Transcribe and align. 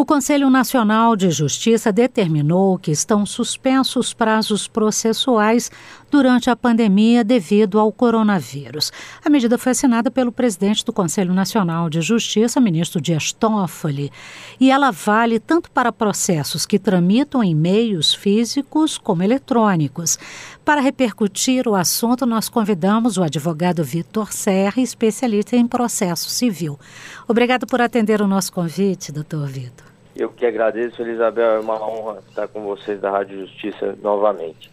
O 0.00 0.04
Conselho 0.06 0.48
Nacional 0.48 1.14
de 1.14 1.30
Justiça 1.30 1.92
determinou 1.92 2.78
que 2.78 2.90
estão 2.90 3.26
suspensos 3.26 4.14
prazos 4.14 4.66
processuais 4.66 5.70
durante 6.10 6.48
a 6.48 6.56
pandemia 6.56 7.22
devido 7.22 7.78
ao 7.78 7.92
coronavírus. 7.92 8.90
A 9.22 9.28
medida 9.28 9.58
foi 9.58 9.72
assinada 9.72 10.10
pelo 10.10 10.32
presidente 10.32 10.86
do 10.86 10.90
Conselho 10.90 11.34
Nacional 11.34 11.90
de 11.90 12.00
Justiça, 12.00 12.58
ministro 12.62 12.98
Dias 12.98 13.30
Toffoli, 13.30 14.10
e 14.58 14.70
ela 14.70 14.90
vale 14.90 15.38
tanto 15.38 15.70
para 15.70 15.92
processos 15.92 16.64
que 16.64 16.78
tramitam 16.78 17.44
em 17.44 17.54
meios 17.54 18.14
físicos 18.14 18.96
como 18.96 19.22
eletrônicos. 19.22 20.18
Para 20.64 20.80
repercutir 20.80 21.68
o 21.68 21.74
assunto, 21.74 22.24
nós 22.24 22.48
convidamos 22.48 23.18
o 23.18 23.22
advogado 23.22 23.84
Vitor 23.84 24.32
Serra, 24.32 24.80
especialista 24.80 25.56
em 25.56 25.66
processo 25.66 26.30
civil. 26.30 26.80
Obrigado 27.28 27.66
por 27.66 27.82
atender 27.82 28.22
o 28.22 28.26
nosso 28.26 28.50
convite, 28.50 29.12
doutor 29.12 29.46
Vitor. 29.46 29.89
Eu 30.20 30.28
que 30.28 30.44
agradeço, 30.44 31.00
Elizabeth, 31.00 31.40
é 31.40 31.58
uma 31.60 31.82
honra 31.82 32.18
estar 32.28 32.46
com 32.46 32.60
vocês 32.62 33.00
da 33.00 33.10
Rádio 33.10 33.40
Justiça 33.40 33.96
novamente. 34.02 34.70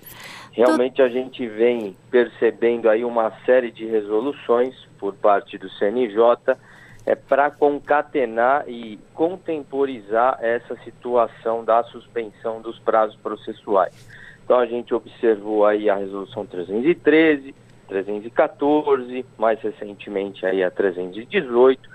Realmente 0.51 1.01
a 1.01 1.07
gente 1.07 1.47
vem 1.47 1.95
percebendo 2.11 2.89
aí 2.89 3.05
uma 3.05 3.31
série 3.45 3.71
de 3.71 3.85
resoluções 3.85 4.75
por 4.99 5.13
parte 5.13 5.57
do 5.57 5.69
CNJ 5.69 6.19
é, 7.05 7.15
para 7.15 7.49
concatenar 7.49 8.67
e 8.67 8.99
contemporizar 9.13 10.37
essa 10.41 10.75
situação 10.83 11.63
da 11.63 11.81
suspensão 11.85 12.59
dos 12.59 12.77
prazos 12.79 13.15
processuais. 13.15 14.05
Então 14.43 14.59
a 14.59 14.65
gente 14.65 14.93
observou 14.93 15.65
aí 15.65 15.89
a 15.89 15.95
resolução 15.95 16.45
313, 16.45 17.55
314, 17.87 19.25
mais 19.37 19.61
recentemente 19.61 20.45
aí 20.45 20.61
a 20.61 20.69
318, 20.69 21.89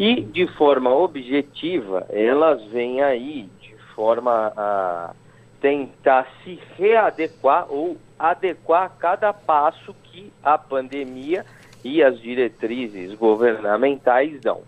e 0.00 0.22
de 0.22 0.46
forma 0.46 0.88
objetiva, 0.88 2.06
elas 2.08 2.64
vêm 2.68 3.02
aí 3.02 3.50
de 3.60 3.74
forma 3.94 4.50
a 4.56 5.14
tentar 5.60 6.26
se 6.42 6.58
readequar 6.78 7.66
ou 7.70 7.98
adequar 8.18 8.84
a 8.84 8.88
cada 8.88 9.30
passo 9.34 9.94
que 10.04 10.32
a 10.42 10.56
pandemia 10.56 11.44
e 11.84 12.02
as 12.02 12.18
diretrizes 12.18 13.14
governamentais 13.14 14.40
dão. 14.40 14.62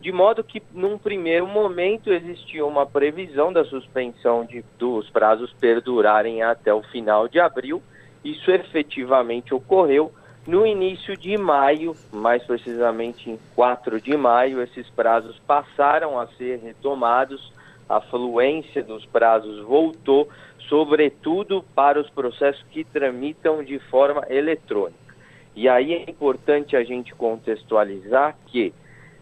De 0.00 0.10
modo 0.10 0.42
que, 0.42 0.62
num 0.72 0.96
primeiro 0.96 1.46
momento, 1.46 2.10
existia 2.10 2.64
uma 2.64 2.86
previsão 2.86 3.52
da 3.52 3.66
suspensão 3.66 4.46
de, 4.46 4.64
dos 4.78 5.10
prazos 5.10 5.52
perdurarem 5.60 6.42
até 6.42 6.72
o 6.72 6.82
final 6.82 7.28
de 7.28 7.38
abril. 7.38 7.82
Isso 8.24 8.50
efetivamente 8.50 9.52
ocorreu, 9.52 10.10
no 10.48 10.66
início 10.66 11.14
de 11.14 11.36
maio, 11.36 11.94
mais 12.10 12.42
precisamente 12.42 13.30
em 13.30 13.38
4 13.54 14.00
de 14.00 14.16
maio, 14.16 14.62
esses 14.62 14.88
prazos 14.88 15.38
passaram 15.40 16.18
a 16.18 16.26
ser 16.26 16.60
retomados, 16.60 17.52
a 17.86 18.00
fluência 18.00 18.82
dos 18.82 19.04
prazos 19.04 19.62
voltou, 19.62 20.26
sobretudo 20.66 21.62
para 21.74 22.00
os 22.00 22.08
processos 22.08 22.64
que 22.70 22.82
tramitam 22.82 23.62
de 23.62 23.78
forma 23.78 24.24
eletrônica. 24.30 25.14
E 25.54 25.68
aí 25.68 25.92
é 25.92 26.10
importante 26.10 26.74
a 26.74 26.82
gente 26.82 27.14
contextualizar 27.14 28.34
que 28.46 28.72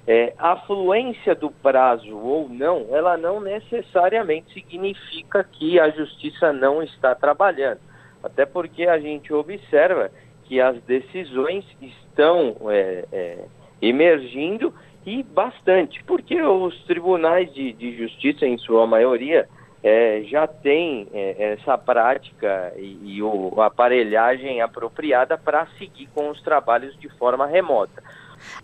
é, 0.07 0.33
a 0.39 0.55
fluência 0.55 1.35
do 1.35 1.51
prazo 1.51 2.17
ou 2.17 2.49
não, 2.49 2.87
ela 2.93 3.17
não 3.17 3.41
necessariamente 3.41 4.55
significa 4.55 5.43
que 5.43 5.81
a 5.81 5.91
justiça 5.91 6.53
não 6.53 6.85
está 6.85 7.17
trabalhando. 7.17 7.81
Até 8.23 8.47
porque 8.47 8.85
a 8.85 8.99
gente 9.01 9.33
observa 9.33 10.11
que 10.49 10.61
as 10.61 10.81
decisões 10.83 11.65
estão 11.81 12.57
é, 12.69 13.05
é, 13.13 13.45
emergindo 13.81 14.73
e 15.05 15.23
bastante, 15.23 16.03
porque 16.05 16.41
os 16.43 16.77
tribunais 16.85 17.53
de, 17.55 17.73
de 17.73 17.97
justiça, 17.97 18.47
em 18.47 18.59
sua 18.59 18.87
maioria, 18.87 19.49
é, 19.83 20.25
já 20.29 20.47
têm 20.47 21.07
é, 21.13 21.53
essa 21.53 21.79
prática 21.79 22.73
e, 22.77 23.17
e 23.17 23.23
o, 23.23 23.61
aparelhagem 23.61 24.61
apropriada 24.61 25.39
para 25.39 25.67
seguir 25.79 26.09
com 26.13 26.31
os 26.31 26.41
trabalhos 26.43 26.99
de 26.99 27.09
forma 27.11 27.47
remota. 27.47 28.03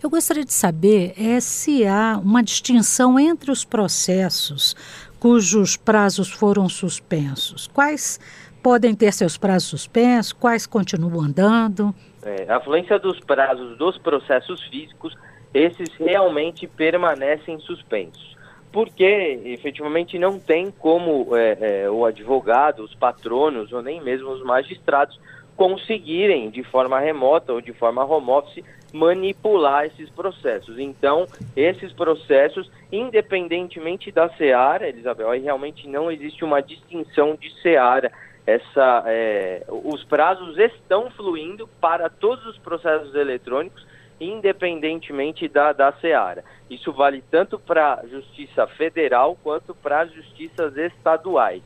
Eu 0.01 0.09
gostaria 0.09 0.43
de 0.43 0.53
saber 0.53 1.13
é, 1.17 1.39
se 1.39 1.87
há 1.87 2.19
uma 2.21 2.43
distinção 2.43 3.17
entre 3.17 3.51
os 3.51 3.63
processos 3.63 4.75
cujos 5.17 5.77
prazos 5.77 6.29
foram 6.29 6.67
suspensos. 6.67 7.67
Quais 7.67 8.19
podem 8.63 8.95
ter 8.95 9.11
seus 9.11 9.37
prazos 9.37 9.69
suspensos, 9.69 10.31
quais 10.31 10.65
continuam 10.65 11.21
andando? 11.21 11.93
É, 12.23 12.45
a 12.49 12.61
fluência 12.61 12.97
dos 12.97 13.19
prazos 13.19 13.77
dos 13.77 13.97
processos 13.97 14.63
físicos, 14.67 15.13
esses 15.53 15.93
realmente 15.99 16.65
permanecem 16.65 17.59
suspensos. 17.59 18.33
Porque 18.71 19.39
efetivamente 19.43 20.17
não 20.17 20.39
tem 20.39 20.71
como 20.71 21.35
é, 21.35 21.57
é, 21.83 21.89
o 21.89 22.05
advogado, 22.05 22.83
os 22.83 22.95
patronos 22.95 23.71
ou 23.73 23.83
nem 23.83 24.01
mesmo 24.01 24.31
os 24.31 24.41
magistrados 24.41 25.19
conseguirem 25.55 26.49
de 26.49 26.63
forma 26.63 26.99
remota 26.99 27.53
ou 27.53 27.61
de 27.61 27.73
forma 27.73 28.03
home 28.03 28.31
office 28.31 28.63
manipular 28.91 29.85
esses 29.85 30.09
processos. 30.09 30.79
Então, 30.79 31.25
esses 31.55 31.91
processos, 31.91 32.71
independentemente 32.91 34.11
da 34.11 34.29
seara, 34.29 34.87
Elizabeth, 34.87 35.39
realmente 35.39 35.87
não 35.87 36.11
existe 36.11 36.43
uma 36.43 36.61
distinção 36.61 37.35
de 37.35 37.51
seara 37.61 38.11
essa, 38.45 39.03
é, 39.07 39.65
os 39.69 40.03
prazos 40.03 40.57
estão 40.57 41.09
fluindo 41.11 41.67
para 41.79 42.09
todos 42.09 42.45
os 42.45 42.57
processos 42.57 43.15
eletrônicos, 43.15 43.85
independentemente 44.19 45.47
da, 45.47 45.71
da 45.71 45.93
SEARA. 45.93 46.43
Isso 46.69 46.91
vale 46.91 47.23
tanto 47.31 47.57
para 47.57 47.95
a 47.95 48.07
Justiça 48.07 48.67
Federal 48.67 49.37
quanto 49.41 49.73
para 49.73 50.01
as 50.01 50.13
justiças 50.13 50.75
estaduais. 50.77 51.63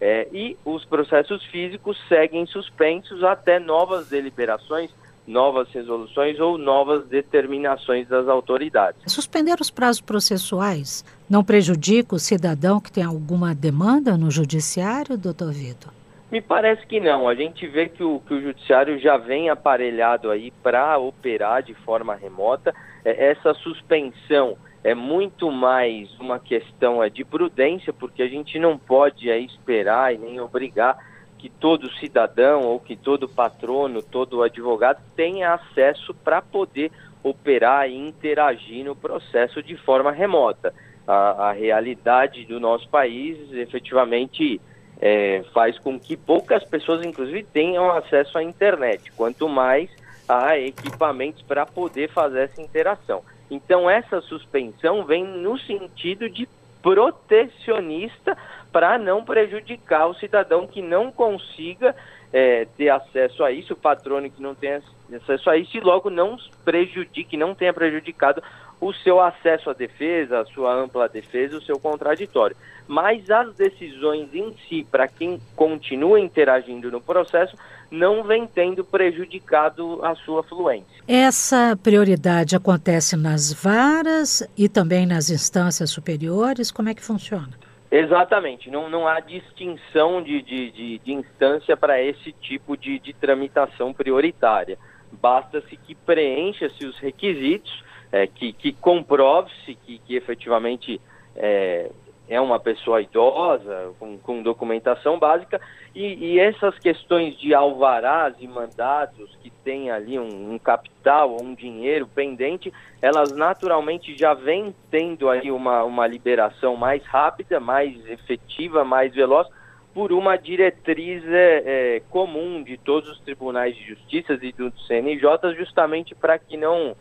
É, 0.00 0.28
e 0.32 0.56
os 0.64 0.84
processos 0.84 1.42
físicos 1.46 1.96
seguem 2.08 2.44
suspensos 2.46 3.24
até 3.24 3.58
novas 3.58 4.08
deliberações, 4.08 4.90
novas 5.26 5.68
resoluções 5.70 6.38
ou 6.38 6.58
novas 6.58 7.06
determinações 7.06 8.06
das 8.06 8.28
autoridades. 8.28 9.00
Suspender 9.06 9.58
os 9.60 9.70
prazos 9.70 10.02
processuais 10.02 11.04
não 11.30 11.42
prejudica 11.42 12.14
o 12.14 12.18
cidadão 12.18 12.78
que 12.78 12.92
tem 12.92 13.02
alguma 13.02 13.54
demanda 13.54 14.16
no 14.16 14.30
judiciário, 14.30 15.16
doutor 15.16 15.52
Vitor? 15.52 15.92
Me 16.30 16.40
parece 16.40 16.84
que 16.86 16.98
não. 16.98 17.28
A 17.28 17.34
gente 17.34 17.66
vê 17.66 17.88
que 17.88 18.02
o, 18.02 18.20
que 18.20 18.34
o 18.34 18.42
judiciário 18.42 18.98
já 18.98 19.16
vem 19.16 19.48
aparelhado 19.48 20.30
aí 20.30 20.50
para 20.62 20.98
operar 20.98 21.62
de 21.62 21.72
forma 21.74 22.14
remota. 22.14 22.74
É, 23.04 23.30
essa 23.30 23.54
suspensão 23.54 24.56
é 24.82 24.94
muito 24.94 25.50
mais 25.52 26.12
uma 26.18 26.38
questão 26.40 27.02
é, 27.02 27.08
de 27.08 27.24
prudência, 27.24 27.92
porque 27.92 28.22
a 28.22 28.28
gente 28.28 28.58
não 28.58 28.76
pode 28.76 29.30
é, 29.30 29.38
esperar 29.38 30.14
e 30.14 30.18
nem 30.18 30.40
obrigar 30.40 30.98
que 31.38 31.48
todo 31.48 31.92
cidadão 31.94 32.62
ou 32.62 32.80
que 32.80 32.96
todo 32.96 33.28
patrono, 33.28 34.02
todo 34.02 34.42
advogado 34.42 35.00
tenha 35.14 35.54
acesso 35.54 36.12
para 36.12 36.42
poder 36.42 36.90
operar 37.22 37.88
e 37.88 37.94
interagir 37.94 38.84
no 38.84 38.96
processo 38.96 39.62
de 39.62 39.76
forma 39.76 40.10
remota. 40.10 40.74
A, 41.06 41.50
a 41.50 41.52
realidade 41.52 42.44
do 42.46 42.58
nosso 42.58 42.88
país 42.88 43.38
efetivamente 43.52 44.60
é, 45.00 45.44
faz 45.52 45.78
com 45.78 45.98
que 45.98 46.16
poucas 46.16 46.64
pessoas, 46.64 47.04
inclusive, 47.04 47.44
tenham 47.44 47.90
acesso 47.90 48.38
à 48.38 48.42
internet, 48.42 49.12
quanto 49.12 49.48
mais 49.48 49.90
a 50.28 50.58
equipamentos 50.58 51.42
para 51.42 51.64
poder 51.64 52.08
fazer 52.10 52.44
essa 52.44 52.60
interação. 52.60 53.22
Então, 53.50 53.88
essa 53.88 54.20
suspensão 54.20 55.04
vem 55.04 55.24
no 55.24 55.58
sentido 55.58 56.28
de 56.28 56.48
protecionista 56.82 58.36
para 58.72 58.98
não 58.98 59.24
prejudicar 59.24 60.06
o 60.06 60.14
cidadão 60.14 60.66
que 60.66 60.82
não 60.82 61.10
consiga 61.10 61.94
é, 62.32 62.66
ter 62.76 62.90
acesso 62.90 63.42
a 63.42 63.50
isso, 63.50 63.72
o 63.72 63.76
patrono 63.76 64.30
que 64.30 64.42
não 64.42 64.54
tenha 64.54 64.82
acesso 65.14 65.48
a 65.48 65.56
isso 65.56 65.76
e 65.76 65.80
logo 65.80 66.10
não 66.10 66.36
prejudique, 66.64 67.36
não 67.36 67.54
tenha 67.54 67.72
prejudicado 67.72 68.42
o 68.80 68.92
seu 68.92 69.20
acesso 69.20 69.70
à 69.70 69.72
defesa, 69.72 70.40
a 70.40 70.44
sua 70.46 70.74
ampla 70.74 71.08
defesa, 71.08 71.56
o 71.56 71.62
seu 71.62 71.78
contraditório. 71.78 72.56
Mas 72.86 73.30
as 73.30 73.54
decisões 73.54 74.32
em 74.34 74.54
si, 74.68 74.86
para 74.90 75.08
quem 75.08 75.40
continua 75.54 76.20
interagindo 76.20 76.90
no 76.90 77.00
processo, 77.00 77.56
não 77.90 78.22
vem 78.22 78.46
tendo 78.46 78.84
prejudicado 78.84 80.04
a 80.04 80.14
sua 80.14 80.42
fluência. 80.42 81.02
Essa 81.08 81.76
prioridade 81.82 82.54
acontece 82.54 83.16
nas 83.16 83.52
varas 83.52 84.46
e 84.56 84.68
também 84.68 85.06
nas 85.06 85.30
instâncias 85.30 85.90
superiores? 85.90 86.70
Como 86.70 86.88
é 86.88 86.94
que 86.94 87.02
funciona? 87.02 87.50
Exatamente, 87.90 88.68
não, 88.68 88.90
não 88.90 89.06
há 89.06 89.20
distinção 89.20 90.20
de, 90.20 90.42
de, 90.42 90.70
de, 90.72 90.98
de 90.98 91.12
instância 91.12 91.76
para 91.76 92.02
esse 92.02 92.32
tipo 92.32 92.76
de, 92.76 92.98
de 92.98 93.12
tramitação 93.12 93.92
prioritária. 93.92 94.76
Basta-se 95.12 95.76
que 95.76 95.94
preencha-se 95.94 96.84
os 96.84 96.98
requisitos 96.98 97.85
é, 98.12 98.26
que, 98.26 98.52
que 98.52 98.72
comprove-se 98.72 99.74
que, 99.74 99.98
que 99.98 100.16
efetivamente 100.16 101.00
é, 101.34 101.90
é 102.28 102.40
uma 102.40 102.58
pessoa 102.58 103.00
idosa, 103.00 103.92
com, 103.98 104.18
com 104.18 104.42
documentação 104.42 105.18
básica, 105.18 105.60
e, 105.94 106.32
e, 106.32 106.40
essas 106.40 106.78
questões 106.78 107.38
de 107.38 107.54
alvarás 107.54 108.34
e 108.38 108.46
mandados 108.46 109.34
que 109.42 109.50
tem 109.64 109.90
ali 109.90 110.18
um, 110.18 110.52
um 110.52 110.58
capital 110.58 111.36
um 111.40 111.54
dinheiro 111.54 112.06
pendente, 112.06 112.72
elas 113.00 113.32
naturalmente 113.32 114.16
já 114.16 114.34
vêm 114.34 114.74
tendo 114.90 115.30
aí 115.30 115.50
uma, 115.50 115.84
uma 115.84 116.06
liberação 116.06 116.76
mais 116.76 117.04
rápida, 117.04 117.60
mais 117.60 117.94
efetiva, 118.08 118.84
mais 118.84 119.14
veloz, 119.14 119.48
por 119.94 120.12
uma 120.12 120.36
diretriz 120.36 121.24
é, 121.26 121.62
é, 121.96 122.02
comum 122.10 122.62
de 122.62 122.76
todos 122.76 123.08
os 123.08 123.20
tribunais 123.20 123.74
de 123.74 123.86
justiça 123.86 124.38
e 124.42 124.52
do 124.52 124.70
CNJ, 124.80 125.54
justamente 125.56 126.14
para 126.14 126.38
que 126.38 126.56
não 126.56 126.94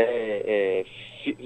é, 0.00 0.84
é 0.84 0.84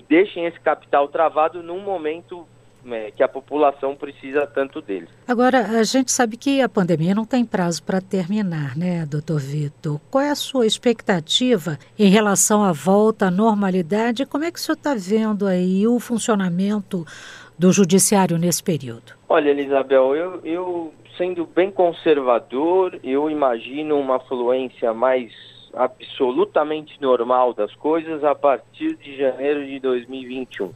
deixem 0.09 0.47
esse 0.47 0.61
capital 0.61 1.09
travado 1.09 1.63
num 1.63 1.81
momento 1.81 2.47
é, 2.91 3.11
que 3.11 3.23
a 3.23 3.29
população 3.29 3.95
precisa 3.95 4.47
tanto 4.47 4.81
dele. 4.81 5.09
Agora, 5.27 5.79
a 5.79 5.83
gente 5.83 6.11
sabe 6.11 6.37
que 6.37 6.61
a 6.61 6.69
pandemia 6.69 7.15
não 7.15 7.25
tem 7.25 7.45
prazo 7.45 7.83
para 7.83 8.01
terminar, 8.01 8.77
né, 8.77 9.07
doutor 9.07 9.39
Vitor? 9.39 10.01
Qual 10.11 10.23
é 10.23 10.31
a 10.31 10.35
sua 10.35 10.67
expectativa 10.67 11.79
em 11.99 12.09
relação 12.09 12.63
à 12.63 12.73
volta 12.73 13.27
à 13.27 13.31
normalidade? 13.31 14.27
Como 14.27 14.45
é 14.45 14.51
que 14.51 14.59
o 14.59 14.63
senhor 14.63 14.77
está 14.77 14.95
vendo 14.95 15.47
aí 15.47 15.87
o 15.87 15.99
funcionamento 15.99 17.05
do 17.59 17.73
judiciário 17.73 18.39
nesse 18.39 18.63
período? 18.63 19.13
Olha, 19.29 19.51
Elisabel, 19.51 20.17
eu, 20.17 20.41
eu 20.45 20.95
sendo 21.19 21.45
bem 21.45 21.71
conservador, 21.71 22.99
eu 23.05 23.31
imagino 23.31 23.99
uma 23.99 24.19
fluência 24.21 24.95
mais 24.95 25.31
absolutamente 25.75 27.01
normal 27.01 27.55
das 27.55 27.75
coisas 27.75 28.25
a 28.25 28.35
partir 28.35 28.97
de 28.97 29.17
janeiro 29.17 29.65
de 29.65 29.79
2021. 29.79 30.73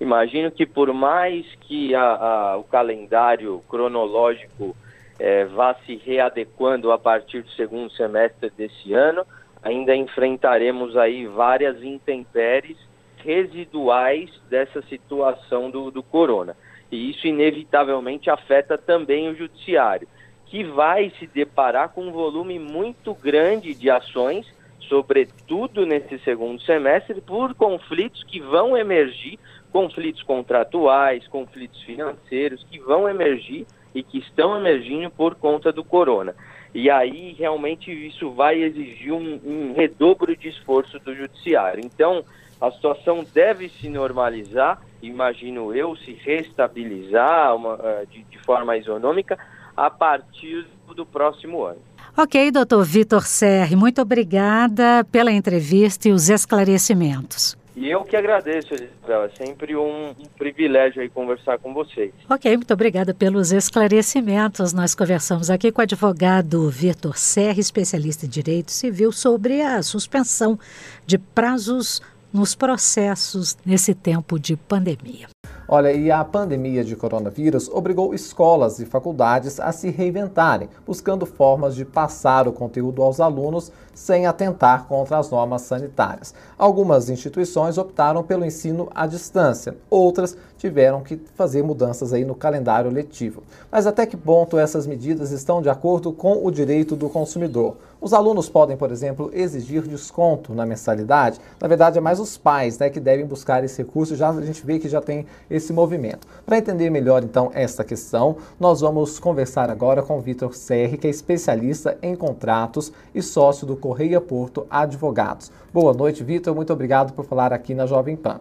Imagino 0.00 0.50
que 0.50 0.66
por 0.66 0.92
mais 0.92 1.46
que 1.60 1.94
a, 1.94 2.02
a, 2.02 2.56
o 2.56 2.64
calendário 2.64 3.62
cronológico 3.68 4.76
é, 5.18 5.44
vá 5.44 5.74
se 5.86 5.96
readequando 5.96 6.90
a 6.90 6.98
partir 6.98 7.42
do 7.42 7.50
segundo 7.50 7.90
semestre 7.92 8.50
desse 8.50 8.92
ano, 8.92 9.24
ainda 9.62 9.94
enfrentaremos 9.94 10.96
aí 10.96 11.26
várias 11.26 11.82
intempéries 11.82 12.76
residuais 13.18 14.30
dessa 14.50 14.82
situação 14.82 15.70
do, 15.70 15.90
do 15.90 16.02
corona. 16.02 16.56
E 16.90 17.10
isso 17.10 17.26
inevitavelmente 17.26 18.28
afeta 18.28 18.76
também 18.76 19.28
o 19.30 19.36
judiciário, 19.36 20.08
que 20.52 20.62
vai 20.62 21.10
se 21.18 21.26
deparar 21.26 21.88
com 21.88 22.08
um 22.08 22.12
volume 22.12 22.58
muito 22.58 23.14
grande 23.14 23.74
de 23.74 23.88
ações, 23.88 24.46
sobretudo 24.86 25.86
nesse 25.86 26.18
segundo 26.18 26.60
semestre, 26.60 27.22
por 27.22 27.54
conflitos 27.54 28.22
que 28.24 28.38
vão 28.38 28.76
emergir 28.76 29.38
conflitos 29.72 30.22
contratuais, 30.22 31.26
conflitos 31.26 31.82
financeiros 31.84 32.62
que 32.70 32.78
vão 32.78 33.08
emergir 33.08 33.66
e 33.94 34.02
que 34.02 34.18
estão 34.18 34.54
emergindo 34.54 35.08
por 35.10 35.36
conta 35.36 35.72
do 35.72 35.82
corona. 35.82 36.34
E 36.74 36.90
aí 36.90 37.32
realmente 37.32 37.90
isso 37.90 38.30
vai 38.32 38.62
exigir 38.62 39.10
um, 39.10 39.40
um 39.42 39.72
redobro 39.74 40.36
de 40.36 40.50
esforço 40.50 40.98
do 40.98 41.14
judiciário. 41.14 41.80
Então 41.82 42.22
a 42.60 42.70
situação 42.70 43.24
deve 43.32 43.70
se 43.70 43.88
normalizar, 43.88 44.82
imagino 45.00 45.74
eu, 45.74 45.96
se 45.96 46.12
restabilizar 46.12 47.56
uma, 47.56 47.76
uh, 47.76 48.06
de, 48.10 48.22
de 48.24 48.38
forma 48.40 48.76
isonômica 48.76 49.38
a 49.76 49.90
partir 49.90 50.66
do 50.94 51.06
próximo 51.06 51.64
ano. 51.64 51.80
Ok, 52.16 52.50
doutor 52.50 52.84
Vitor 52.84 53.22
Serri, 53.22 53.74
muito 53.74 54.02
obrigada 54.02 55.02
pela 55.10 55.32
entrevista 55.32 56.08
e 56.08 56.12
os 56.12 56.28
esclarecimentos. 56.28 57.56
E 57.74 57.88
eu 57.90 58.04
que 58.04 58.14
agradeço, 58.14 58.74
Isabel. 58.74 59.24
É 59.24 59.30
sempre 59.30 59.74
um, 59.74 60.12
privilégio 60.36 61.00
aí 61.00 61.08
conversar 61.08 61.58
com 61.58 61.72
vocês. 61.72 62.12
Ok, 62.28 62.54
muito 62.54 62.74
obrigada 62.74 63.14
pelos 63.14 63.50
esclarecimentos. 63.50 64.74
Nós 64.74 64.94
conversamos 64.94 65.48
aqui 65.48 65.72
com 65.72 65.80
o 65.80 65.82
advogado 65.82 66.68
Vitor 66.68 67.16
Serra, 67.16 67.58
especialista 67.58 68.26
em 68.26 68.28
direito 68.28 68.70
civil, 68.70 69.10
sobre 69.10 69.62
a 69.62 69.82
suspensão 69.82 70.58
de 71.06 71.16
prazos 71.16 72.02
nos 72.30 72.54
processos 72.54 73.56
nesse 73.64 73.94
tempo 73.94 74.38
de 74.38 74.54
pandemia. 74.54 75.28
Olha, 75.74 75.90
e 75.90 76.10
a 76.10 76.22
pandemia 76.22 76.84
de 76.84 76.94
coronavírus 76.94 77.66
obrigou 77.72 78.12
escolas 78.12 78.78
e 78.78 78.84
faculdades 78.84 79.58
a 79.58 79.72
se 79.72 79.88
reinventarem, 79.88 80.68
buscando 80.86 81.24
formas 81.24 81.74
de 81.74 81.82
passar 81.82 82.46
o 82.46 82.52
conteúdo 82.52 83.02
aos 83.02 83.20
alunos 83.20 83.72
sem 83.94 84.26
atentar 84.26 84.84
contra 84.84 85.16
as 85.16 85.30
normas 85.30 85.62
sanitárias. 85.62 86.34
Algumas 86.58 87.08
instituições 87.08 87.78
optaram 87.78 88.22
pelo 88.22 88.44
ensino 88.44 88.90
à 88.94 89.06
distância, 89.06 89.74
outras 89.88 90.36
tiveram 90.58 91.00
que 91.00 91.18
fazer 91.34 91.62
mudanças 91.62 92.12
aí 92.12 92.22
no 92.22 92.34
calendário 92.34 92.90
letivo. 92.90 93.42
Mas 93.70 93.86
até 93.86 94.04
que 94.04 94.14
ponto 94.14 94.58
essas 94.58 94.86
medidas 94.86 95.30
estão 95.30 95.62
de 95.62 95.70
acordo 95.70 96.12
com 96.12 96.44
o 96.44 96.50
direito 96.50 96.94
do 96.94 97.08
consumidor? 97.08 97.78
Os 98.02 98.12
alunos 98.12 98.48
podem, 98.48 98.76
por 98.76 98.90
exemplo, 98.90 99.30
exigir 99.32 99.82
desconto 99.82 100.52
na 100.52 100.66
mensalidade? 100.66 101.38
Na 101.60 101.68
verdade, 101.68 101.98
é 101.98 102.00
mais 102.00 102.18
os 102.18 102.36
pais 102.36 102.76
né, 102.76 102.90
que 102.90 102.98
devem 102.98 103.24
buscar 103.24 103.62
esse 103.62 103.80
recurso. 103.80 104.16
Já 104.16 104.30
a 104.30 104.42
gente 104.42 104.66
vê 104.66 104.80
que 104.80 104.88
já 104.88 105.00
tem 105.00 105.24
esse 105.48 105.72
movimento. 105.72 106.26
Para 106.44 106.58
entender 106.58 106.90
melhor, 106.90 107.22
então, 107.22 107.52
esta 107.54 107.84
questão, 107.84 108.38
nós 108.58 108.80
vamos 108.80 109.20
conversar 109.20 109.70
agora 109.70 110.02
com 110.02 110.18
o 110.18 110.20
Vitor 110.20 110.52
Serri, 110.52 110.98
que 110.98 111.06
é 111.06 111.10
especialista 111.10 111.96
em 112.02 112.16
contratos 112.16 112.92
e 113.14 113.22
sócio 113.22 113.64
do 113.64 113.76
Correia 113.76 114.20
Porto 114.20 114.66
Advogados. 114.68 115.52
Boa 115.72 115.94
noite, 115.94 116.24
Vitor. 116.24 116.56
Muito 116.56 116.72
obrigado 116.72 117.12
por 117.12 117.24
falar 117.24 117.52
aqui 117.52 117.72
na 117.72 117.86
Jovem 117.86 118.16
Pan. 118.16 118.40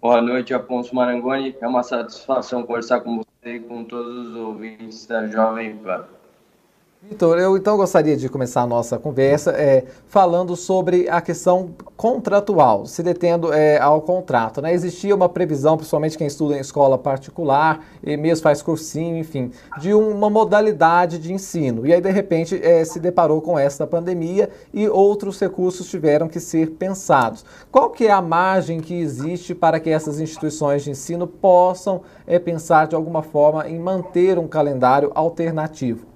Boa 0.00 0.22
noite, 0.22 0.54
Afonso 0.54 0.94
Marangoni. 0.94 1.54
É 1.60 1.68
uma 1.68 1.82
satisfação 1.82 2.62
conversar 2.62 3.00
com 3.00 3.18
você 3.18 3.56
e 3.56 3.60
com 3.60 3.84
todos 3.84 4.28
os 4.28 4.34
ouvintes 4.34 5.06
da 5.06 5.26
Jovem 5.26 5.76
Pan. 5.76 6.08
Vitor, 7.02 7.38
eu 7.38 7.56
então 7.56 7.78
gostaria 7.78 8.14
de 8.14 8.28
começar 8.28 8.60
a 8.60 8.66
nossa 8.66 8.98
conversa 8.98 9.52
é, 9.52 9.86
falando 10.06 10.54
sobre 10.54 11.08
a 11.08 11.22
questão 11.22 11.70
contratual, 11.96 12.84
se 12.84 13.02
detendo 13.02 13.54
é, 13.54 13.78
ao 13.78 14.02
contrato. 14.02 14.60
Né? 14.60 14.74
Existia 14.74 15.16
uma 15.16 15.26
previsão, 15.26 15.78
principalmente 15.78 16.18
quem 16.18 16.26
estuda 16.26 16.58
em 16.58 16.60
escola 16.60 16.98
particular, 16.98 17.82
e 18.04 18.18
mesmo 18.18 18.42
faz 18.42 18.60
cursinho, 18.60 19.16
enfim, 19.16 19.50
de 19.80 19.94
uma 19.94 20.28
modalidade 20.28 21.18
de 21.18 21.32
ensino. 21.32 21.86
E 21.86 21.94
aí, 21.94 22.02
de 22.02 22.10
repente, 22.10 22.60
é, 22.62 22.84
se 22.84 23.00
deparou 23.00 23.40
com 23.40 23.58
essa 23.58 23.86
pandemia 23.86 24.50
e 24.70 24.86
outros 24.86 25.40
recursos 25.40 25.88
tiveram 25.88 26.28
que 26.28 26.38
ser 26.38 26.72
pensados. 26.72 27.46
Qual 27.72 27.88
que 27.88 28.08
é 28.08 28.12
a 28.12 28.20
margem 28.20 28.78
que 28.78 28.92
existe 28.92 29.54
para 29.54 29.80
que 29.80 29.88
essas 29.88 30.20
instituições 30.20 30.84
de 30.84 30.90
ensino 30.90 31.26
possam 31.26 32.02
é, 32.26 32.38
pensar 32.38 32.86
de 32.88 32.94
alguma 32.94 33.22
forma 33.22 33.66
em 33.66 33.78
manter 33.78 34.38
um 34.38 34.46
calendário 34.46 35.10
alternativo? 35.14 36.09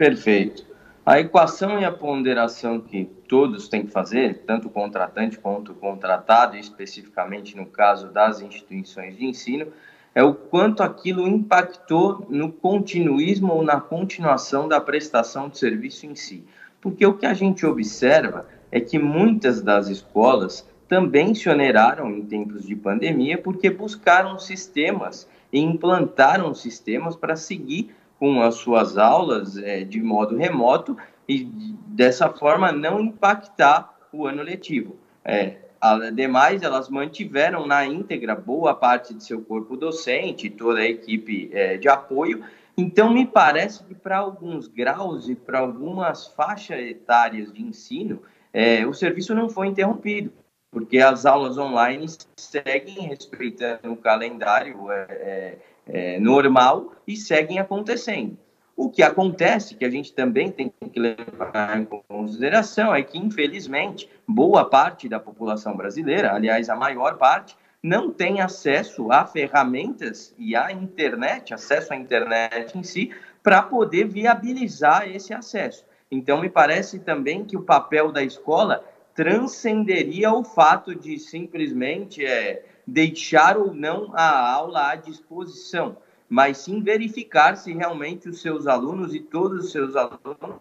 Perfeito. 0.00 0.64
A 1.04 1.20
equação 1.20 1.78
e 1.78 1.84
a 1.84 1.92
ponderação 1.92 2.80
que 2.80 3.04
todos 3.28 3.68
têm 3.68 3.84
que 3.84 3.92
fazer, 3.92 4.44
tanto 4.46 4.68
o 4.68 4.70
contratante 4.70 5.38
quanto 5.38 5.72
o 5.72 5.74
contratado, 5.74 6.56
especificamente 6.56 7.54
no 7.54 7.66
caso 7.66 8.08
das 8.08 8.40
instituições 8.40 9.14
de 9.14 9.26
ensino, 9.26 9.66
é 10.14 10.22
o 10.22 10.32
quanto 10.32 10.82
aquilo 10.82 11.28
impactou 11.28 12.26
no 12.30 12.50
continuismo 12.50 13.52
ou 13.52 13.62
na 13.62 13.78
continuação 13.78 14.66
da 14.66 14.80
prestação 14.80 15.50
de 15.50 15.58
serviço 15.58 16.06
em 16.06 16.14
si. 16.14 16.46
Porque 16.80 17.04
o 17.04 17.18
que 17.18 17.26
a 17.26 17.34
gente 17.34 17.66
observa 17.66 18.48
é 18.72 18.80
que 18.80 18.98
muitas 18.98 19.60
das 19.60 19.88
escolas 19.88 20.66
também 20.88 21.34
se 21.34 21.46
oneraram 21.46 22.10
em 22.10 22.24
tempos 22.24 22.66
de 22.66 22.74
pandemia 22.74 23.36
porque 23.36 23.68
buscaram 23.68 24.38
sistemas 24.38 25.28
e 25.52 25.60
implantaram 25.60 26.54
sistemas 26.54 27.14
para 27.14 27.36
seguir 27.36 27.94
com 28.20 28.42
as 28.42 28.56
suas 28.56 28.98
aulas 28.98 29.56
é, 29.56 29.82
de 29.82 30.00
modo 30.02 30.36
remoto 30.36 30.94
e 31.26 31.44
dessa 31.86 32.28
forma 32.28 32.70
não 32.70 33.00
impactar 33.00 33.98
o 34.12 34.26
ano 34.26 34.42
letivo. 34.42 34.96
É, 35.24 35.56
ademais, 35.80 36.62
elas 36.62 36.90
mantiveram 36.90 37.66
na 37.66 37.86
íntegra 37.86 38.34
boa 38.34 38.74
parte 38.74 39.14
de 39.14 39.24
seu 39.24 39.40
corpo 39.40 39.74
docente, 39.74 40.50
toda 40.50 40.80
a 40.80 40.86
equipe 40.86 41.50
é, 41.52 41.78
de 41.78 41.88
apoio. 41.88 42.44
Então, 42.76 43.10
me 43.10 43.26
parece 43.26 43.82
que 43.84 43.94
para 43.94 44.18
alguns 44.18 44.68
graus 44.68 45.28
e 45.28 45.34
para 45.34 45.60
algumas 45.60 46.26
faixas 46.26 46.78
etárias 46.78 47.50
de 47.50 47.62
ensino, 47.62 48.22
é, 48.52 48.86
o 48.86 48.92
serviço 48.92 49.34
não 49.34 49.48
foi 49.48 49.68
interrompido, 49.68 50.30
porque 50.70 50.98
as 50.98 51.26
aulas 51.26 51.58
online 51.58 52.06
seguem 52.36 53.08
respeitando 53.08 53.92
o 53.92 53.96
calendário 53.96 54.90
é, 54.90 55.06
é 55.10 55.58
é, 55.92 56.18
normal 56.20 56.92
e 57.06 57.16
seguem 57.16 57.58
acontecendo. 57.58 58.38
O 58.76 58.88
que 58.88 59.02
acontece, 59.02 59.74
que 59.74 59.84
a 59.84 59.90
gente 59.90 60.12
também 60.12 60.50
tem 60.50 60.72
que 60.92 60.98
levar 60.98 61.78
em 61.78 61.84
consideração, 61.84 62.94
é 62.94 63.02
que, 63.02 63.18
infelizmente, 63.18 64.08
boa 64.26 64.64
parte 64.64 65.08
da 65.08 65.20
população 65.20 65.76
brasileira, 65.76 66.32
aliás, 66.32 66.70
a 66.70 66.76
maior 66.76 67.18
parte, 67.18 67.56
não 67.82 68.10
tem 68.10 68.40
acesso 68.40 69.10
a 69.12 69.26
ferramentas 69.26 70.34
e 70.38 70.56
à 70.56 70.72
internet, 70.72 71.52
acesso 71.52 71.92
à 71.92 71.96
internet 71.96 72.78
em 72.78 72.82
si, 72.82 73.10
para 73.42 73.62
poder 73.62 74.06
viabilizar 74.06 75.08
esse 75.08 75.34
acesso. 75.34 75.84
Então, 76.10 76.40
me 76.40 76.48
parece 76.48 76.98
também 77.00 77.44
que 77.44 77.56
o 77.56 77.62
papel 77.62 78.10
da 78.10 78.22
escola 78.22 78.84
transcenderia 79.14 80.32
o 80.32 80.44
fato 80.44 80.94
de 80.94 81.18
simplesmente 81.18 82.24
é, 82.24 82.64
deixar 82.86 83.56
ou 83.56 83.74
não 83.74 84.12
a 84.14 84.52
aula 84.52 84.90
à 84.90 84.94
disposição, 84.96 85.96
mas 86.28 86.58
sim 86.58 86.82
verificar 86.82 87.56
se 87.56 87.72
realmente 87.72 88.28
os 88.28 88.40
seus 88.40 88.66
alunos 88.66 89.14
e 89.14 89.20
todos 89.20 89.66
os 89.66 89.72
seus 89.72 89.96
alunos 89.96 90.60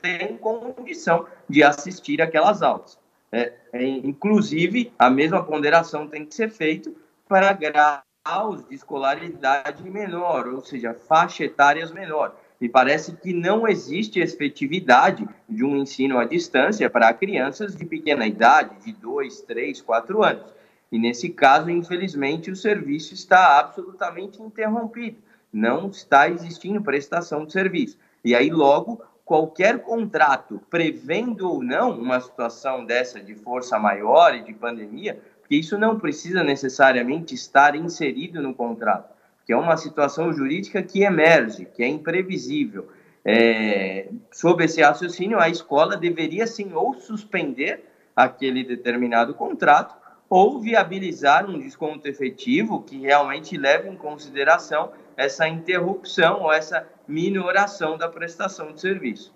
têm 0.00 0.36
condição 0.36 1.26
de 1.48 1.62
assistir 1.62 2.20
aquelas 2.20 2.62
aulas. 2.62 2.98
É, 3.32 3.52
é, 3.72 3.84
inclusive, 3.84 4.92
a 4.98 5.10
mesma 5.10 5.42
ponderação 5.42 6.06
tem 6.06 6.24
que 6.24 6.34
ser 6.34 6.50
feita 6.50 6.92
para 7.28 7.52
graus 7.52 8.66
de 8.68 8.74
escolaridade 8.74 9.82
menor, 9.90 10.46
ou 10.48 10.64
seja, 10.64 10.94
faixa 10.94 11.44
etárias 11.44 11.90
menor. 11.90 12.36
Me 12.60 12.68
parece 12.68 13.12
que 13.12 13.32
não 13.32 13.68
existe 13.68 14.18
efetividade 14.18 15.28
de 15.48 15.64
um 15.64 15.76
ensino 15.76 16.18
à 16.18 16.24
distância 16.24 16.88
para 16.88 17.12
crianças 17.12 17.76
de 17.76 17.84
pequena 17.84 18.26
idade, 18.26 18.84
de 18.84 18.92
2, 18.92 19.42
3, 19.42 19.80
4 19.82 20.22
anos. 20.22 20.54
E 20.90 20.98
nesse 20.98 21.28
caso, 21.28 21.68
infelizmente, 21.68 22.50
o 22.50 22.56
serviço 22.56 23.12
está 23.12 23.58
absolutamente 23.58 24.40
interrompido. 24.40 25.18
Não 25.52 25.88
está 25.88 26.28
existindo 26.28 26.82
prestação 26.82 27.44
de 27.44 27.52
serviço. 27.52 27.98
E 28.24 28.34
aí, 28.34 28.50
logo, 28.50 29.02
qualquer 29.24 29.80
contrato, 29.80 30.60
prevendo 30.70 31.50
ou 31.50 31.62
não 31.62 31.98
uma 31.98 32.20
situação 32.20 32.84
dessa 32.84 33.20
de 33.20 33.34
força 33.34 33.78
maior 33.78 34.34
e 34.34 34.42
de 34.42 34.54
pandemia, 34.54 35.20
porque 35.40 35.56
isso 35.56 35.76
não 35.76 35.98
precisa 35.98 36.42
necessariamente 36.42 37.34
estar 37.34 37.74
inserido 37.74 38.40
no 38.40 38.54
contrato, 38.54 39.12
que 39.46 39.52
é 39.52 39.56
uma 39.56 39.76
situação 39.76 40.32
jurídica 40.32 40.82
que 40.82 41.04
emerge, 41.04 41.64
que 41.64 41.80
é 41.82 41.86
imprevisível. 41.86 42.88
É, 43.24 44.08
sob 44.32 44.64
esse 44.64 44.82
raciocínio, 44.82 45.38
a 45.38 45.48
escola 45.48 45.96
deveria 45.96 46.48
sim 46.48 46.72
ou 46.72 46.94
suspender 46.94 47.84
aquele 48.14 48.64
determinado 48.64 49.34
contrato 49.34 49.96
ou 50.28 50.60
viabilizar 50.60 51.48
um 51.48 51.58
desconto 51.58 52.08
efetivo 52.08 52.82
que 52.82 52.98
realmente 52.98 53.56
leve 53.56 53.88
em 53.88 53.96
consideração 53.96 54.90
essa 55.16 55.48
interrupção 55.48 56.42
ou 56.42 56.52
essa 56.52 56.84
minoração 57.06 57.96
da 57.96 58.08
prestação 58.08 58.72
de 58.72 58.80
serviço. 58.80 59.32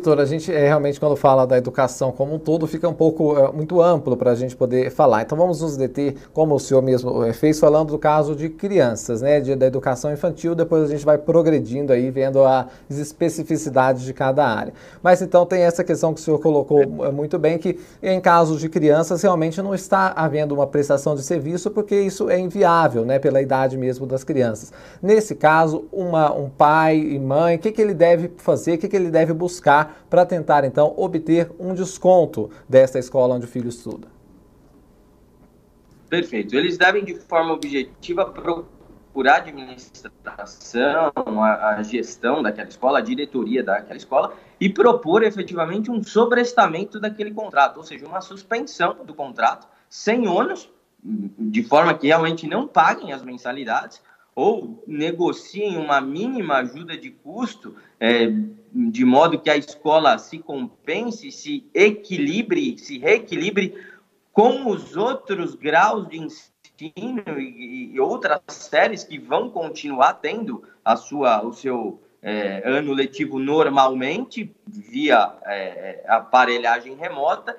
Vitor, 0.00 0.18
a 0.18 0.24
gente 0.24 0.50
é, 0.50 0.66
realmente, 0.66 0.98
quando 0.98 1.14
fala 1.14 1.46
da 1.46 1.58
educação 1.58 2.10
como 2.10 2.34
um 2.34 2.38
todo, 2.38 2.66
fica 2.66 2.88
um 2.88 2.94
pouco 2.94 3.36
é, 3.36 3.52
muito 3.52 3.82
amplo 3.82 4.16
para 4.16 4.30
a 4.30 4.34
gente 4.34 4.56
poder 4.56 4.90
falar. 4.90 5.20
Então 5.20 5.36
vamos 5.36 5.60
nos 5.60 5.76
deter, 5.76 6.16
como 6.32 6.54
o 6.54 6.58
senhor 6.58 6.82
mesmo 6.82 7.22
é, 7.22 7.34
fez, 7.34 7.60
falando 7.60 7.90
do 7.90 7.98
caso 7.98 8.34
de 8.34 8.48
crianças, 8.48 9.20
né, 9.20 9.40
de, 9.40 9.54
da 9.54 9.66
educação 9.66 10.10
infantil, 10.10 10.54
depois 10.54 10.84
a 10.84 10.86
gente 10.86 11.04
vai 11.04 11.18
progredindo 11.18 11.92
aí, 11.92 12.10
vendo 12.10 12.42
as 12.42 12.66
especificidades 12.88 14.02
de 14.02 14.14
cada 14.14 14.46
área. 14.46 14.72
Mas 15.02 15.20
então 15.20 15.44
tem 15.44 15.60
essa 15.60 15.84
questão 15.84 16.14
que 16.14 16.20
o 16.20 16.24
senhor 16.24 16.38
colocou 16.38 16.80
é, 16.80 17.12
muito 17.12 17.38
bem, 17.38 17.58
que 17.58 17.78
em 18.02 18.22
casos 18.22 18.58
de 18.58 18.70
crianças 18.70 19.20
realmente 19.20 19.60
não 19.60 19.74
está 19.74 20.14
havendo 20.16 20.54
uma 20.54 20.66
prestação 20.66 21.14
de 21.14 21.22
serviço, 21.22 21.70
porque 21.70 22.00
isso 22.00 22.30
é 22.30 22.38
inviável, 22.38 23.04
né, 23.04 23.18
pela 23.18 23.42
idade 23.42 23.76
mesmo 23.76 24.06
das 24.06 24.24
crianças. 24.24 24.72
Nesse 25.02 25.34
caso, 25.34 25.84
uma, 25.92 26.32
um 26.32 26.48
pai 26.48 26.96
e 26.96 27.18
mãe, 27.18 27.56
o 27.56 27.58
que, 27.58 27.70
que 27.70 27.82
ele 27.82 27.92
deve 27.92 28.30
fazer, 28.38 28.76
o 28.76 28.78
que, 28.78 28.88
que 28.88 28.96
ele 28.96 29.10
deve 29.10 29.34
buscar 29.34 29.89
para 30.08 30.26
tentar 30.26 30.64
então 30.64 30.94
obter 30.96 31.50
um 31.58 31.74
desconto 31.74 32.50
desta 32.68 32.98
escola 32.98 33.34
onde 33.34 33.46
o 33.46 33.48
filho 33.48 33.68
estuda? 33.68 34.08
Perfeito. 36.08 36.56
Eles 36.56 36.76
devem, 36.76 37.04
de 37.04 37.14
forma 37.14 37.54
objetiva, 37.54 38.26
procurar 38.26 39.34
a 39.34 39.36
administração, 39.36 41.12
a, 41.42 41.76
a, 41.76 41.82
gestão 41.84 42.42
daquela 42.42 42.68
escola, 42.68 42.98
a 42.98 43.02
diretoria 43.02 43.62
daquela 43.62 43.96
escola 43.96 44.34
e 44.60 44.68
propor 44.68 45.22
efetivamente 45.22 45.88
um 45.88 46.02
sobrestamento 46.02 46.98
daquele 46.98 47.30
contrato, 47.30 47.76
ou 47.76 47.84
seja, 47.84 48.06
uma 48.06 48.20
suspensão 48.20 48.96
do 49.04 49.14
contrato 49.14 49.68
sem 49.88 50.26
ônus, 50.26 50.68
de 51.02 51.62
forma 51.62 51.94
que 51.94 52.08
realmente 52.08 52.46
não 52.46 52.66
paguem 52.66 53.12
as 53.12 53.22
mensalidades 53.22 54.02
ou 54.40 54.82
negociem 54.86 55.76
uma 55.76 56.00
mínima 56.00 56.56
ajuda 56.56 56.96
de 56.96 57.10
custo 57.10 57.76
é, 58.00 58.32
de 58.72 59.04
modo 59.04 59.38
que 59.38 59.50
a 59.50 59.56
escola 59.56 60.16
se 60.16 60.38
compense, 60.38 61.30
se 61.30 61.68
equilibre, 61.74 62.78
se 62.78 62.96
reequilibre 62.96 63.74
com 64.32 64.66
os 64.70 64.96
outros 64.96 65.54
graus 65.54 66.08
de 66.08 66.18
ensino 66.18 67.38
e, 67.38 67.92
e 67.92 68.00
outras 68.00 68.40
séries 68.48 69.04
que 69.04 69.18
vão 69.18 69.50
continuar 69.50 70.14
tendo 70.14 70.62
a 70.82 70.96
sua, 70.96 71.44
o 71.44 71.52
seu 71.52 72.00
é, 72.22 72.62
ano 72.64 72.94
letivo 72.94 73.38
normalmente 73.38 74.56
via 74.66 75.34
é, 75.44 76.02
aparelhagem 76.08 76.94
remota 76.94 77.54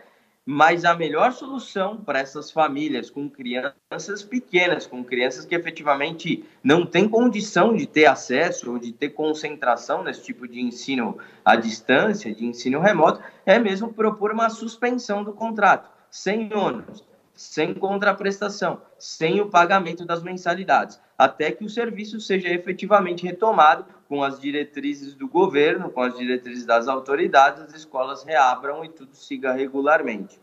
mas 0.46 0.86
a 0.86 0.96
melhor 0.96 1.34
solução 1.34 1.98
para 1.98 2.20
essas 2.20 2.52
famílias 2.52 3.10
com 3.10 3.30
crianças 3.30 4.24
pequenas, 4.24 4.88
com 4.88 5.04
crianças 5.04 5.46
que 5.46 5.54
efetivamente 5.54 6.44
não 6.64 6.86
têm 6.86 7.08
condição 7.08 7.76
de 7.76 7.86
ter 7.86 8.06
acesso 8.06 8.72
ou 8.72 8.80
de 8.80 8.92
ter 8.92 9.10
concentração 9.10 10.04
nesse 10.04 10.24
tipo 10.24 10.48
de 10.48 10.60
ensino 10.60 11.18
à 11.46 11.56
distância, 11.56 12.34
de 12.34 12.46
ensino 12.46 12.80
remoto, 12.80 13.22
é 13.46 13.60
mesmo 13.60 13.94
propor 13.94 14.32
uma 14.32 14.50
suspensão 14.50 15.24
do 15.24 15.32
contrato, 15.32 15.90
sem 16.10 16.52
ônus, 16.54 17.04
sem 17.34 17.74
contraprestação, 17.74 18.82
sem 18.98 19.42
o 19.42 19.50
pagamento 19.50 20.06
das 20.06 20.24
mensalidades, 20.24 21.00
até 21.18 21.52
que 21.52 21.64
o 21.64 21.70
serviço 21.70 22.20
seja 22.20 22.50
efetivamente 22.50 23.26
retomado 23.26 23.86
com 24.12 24.22
as 24.22 24.42
diretrizes 24.42 25.16
do 25.16 25.26
governo, 25.26 25.90
com 25.90 26.02
as 26.02 26.18
diretrizes 26.18 26.66
das 26.66 26.90
autoridades, 26.90 27.62
as 27.62 27.74
escolas 27.74 28.26
reabram 28.26 28.84
e 28.84 28.90
tudo 28.90 29.16
siga 29.16 29.54
regularmente. 29.54 30.38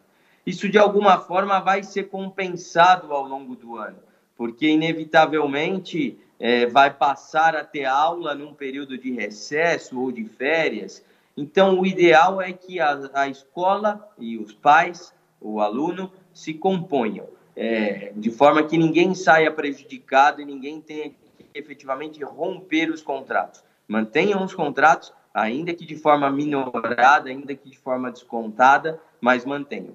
Isso, 0.47 0.71
de 0.71 0.79
alguma 0.79 1.19
forma, 1.19 1.61
vai 1.61 1.83
ser 1.83 2.05
compensado 2.05 3.13
ao 3.13 3.29
longo 3.29 3.55
do 3.55 3.77
ano, 3.77 3.99
porque, 4.39 4.67
inevitavelmente, 4.67 6.19
é, 6.41 6.65
vai 6.65 6.91
passar 6.91 7.55
a 7.55 7.63
ter 7.63 7.85
aula 7.85 8.35
num 8.35 8.55
período 8.55 8.97
de 8.97 9.13
recesso 9.13 10.01
ou 10.01 10.11
de 10.11 10.25
férias. 10.25 11.05
Então, 11.37 11.79
o 11.79 11.85
ideal 11.85 12.41
é 12.41 12.55
que 12.55 12.81
a, 12.81 12.99
a 13.13 13.29
escola 13.29 14.09
e 14.17 14.39
os 14.39 14.55
pais, 14.55 15.13
o 15.39 15.61
aluno, 15.61 16.11
se 16.33 16.55
componham, 16.55 17.27
é, 17.55 18.15
de 18.17 18.31
forma 18.31 18.63
que 18.63 18.79
ninguém 18.79 19.15
saia 19.15 19.53
prejudicado 19.53 20.41
e 20.41 20.47
ninguém 20.47 20.81
tenha 20.81 21.13
efetivamente 21.55 22.23
romper 22.23 22.91
os 22.91 23.03
contratos. 23.03 23.63
Mantenham 23.87 24.45
os 24.45 24.55
contratos, 24.55 25.13
ainda 25.33 25.73
que 25.73 25.87
de 25.87 25.97
forma 25.97 26.31
minorada, 26.31 27.31
ainda 27.31 27.55
que 27.55 27.71
de 27.71 27.79
forma 27.79 28.11
descontada, 28.11 29.01
mas 29.21 29.45
mantenham. 29.45 29.95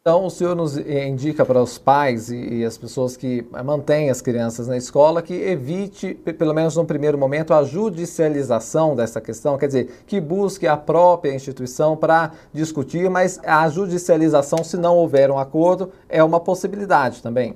Então, 0.00 0.24
o 0.24 0.30
senhor 0.30 0.56
nos 0.56 0.78
indica 0.78 1.44
para 1.44 1.60
os 1.60 1.76
pais 1.76 2.30
e, 2.30 2.60
e, 2.60 2.64
as 2.64 2.78
pessoas 2.78 3.14
que 3.14 3.46
mantêm 3.62 4.08
as 4.08 4.22
crianças 4.22 4.66
na 4.66 4.74
escola 4.74 5.20
que 5.20 5.34
evite, 5.34 6.14
pelo 6.14 6.54
menos 6.54 6.76
no 6.76 6.84
primeiro 6.86 7.18
momento, 7.18 7.52
a 7.52 7.62
judicialização 7.62 8.96
dessa 8.96 9.20
questão, 9.20 9.58
quer 9.58 9.66
dizer, 9.66 10.04
que 10.06 10.18
busque 10.18 10.66
a 10.66 10.78
própria 10.78 11.34
instituição 11.34 11.94
para 11.94 12.32
discutir, 12.54 13.10
mas 13.10 13.38
a 13.44 13.68
judicialização, 13.68 14.64
se 14.64 14.78
não 14.78 14.96
houver 14.96 15.30
um 15.30 15.38
acordo, 15.38 15.92
é 16.08 16.24
uma 16.24 16.40
possibilidade 16.40 17.22
também. 17.22 17.54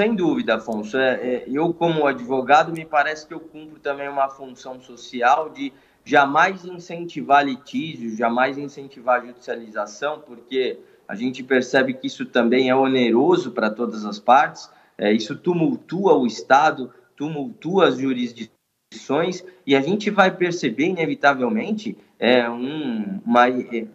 Sem 0.00 0.14
dúvida, 0.14 0.54
Afonso. 0.54 0.96
É, 0.96 1.12
é, 1.12 1.44
eu, 1.46 1.74
como 1.74 2.06
advogado, 2.06 2.72
me 2.72 2.86
parece 2.86 3.26
que 3.26 3.34
eu 3.34 3.40
cumpro 3.40 3.78
também 3.78 4.08
uma 4.08 4.30
função 4.30 4.80
social 4.80 5.50
de 5.50 5.74
jamais 6.02 6.64
incentivar 6.64 7.44
litígio, 7.44 8.16
jamais 8.16 8.56
incentivar 8.56 9.20
judicialização, 9.26 10.18
porque 10.26 10.78
a 11.06 11.14
gente 11.14 11.42
percebe 11.42 11.92
que 11.92 12.06
isso 12.06 12.24
também 12.24 12.70
é 12.70 12.74
oneroso 12.74 13.50
para 13.50 13.68
todas 13.68 14.06
as 14.06 14.18
partes, 14.18 14.70
é, 14.96 15.12
isso 15.12 15.36
tumultua 15.36 16.14
o 16.14 16.26
Estado, 16.26 16.90
tumultua 17.14 17.88
as 17.88 17.98
jurisdições, 17.98 19.44
e 19.66 19.76
a 19.76 19.82
gente 19.82 20.08
vai 20.08 20.34
perceber, 20.34 20.86
inevitavelmente, 20.86 21.94
é, 22.18 22.48
um, 22.48 23.20
uma, 23.22 23.50
é, 23.50 23.86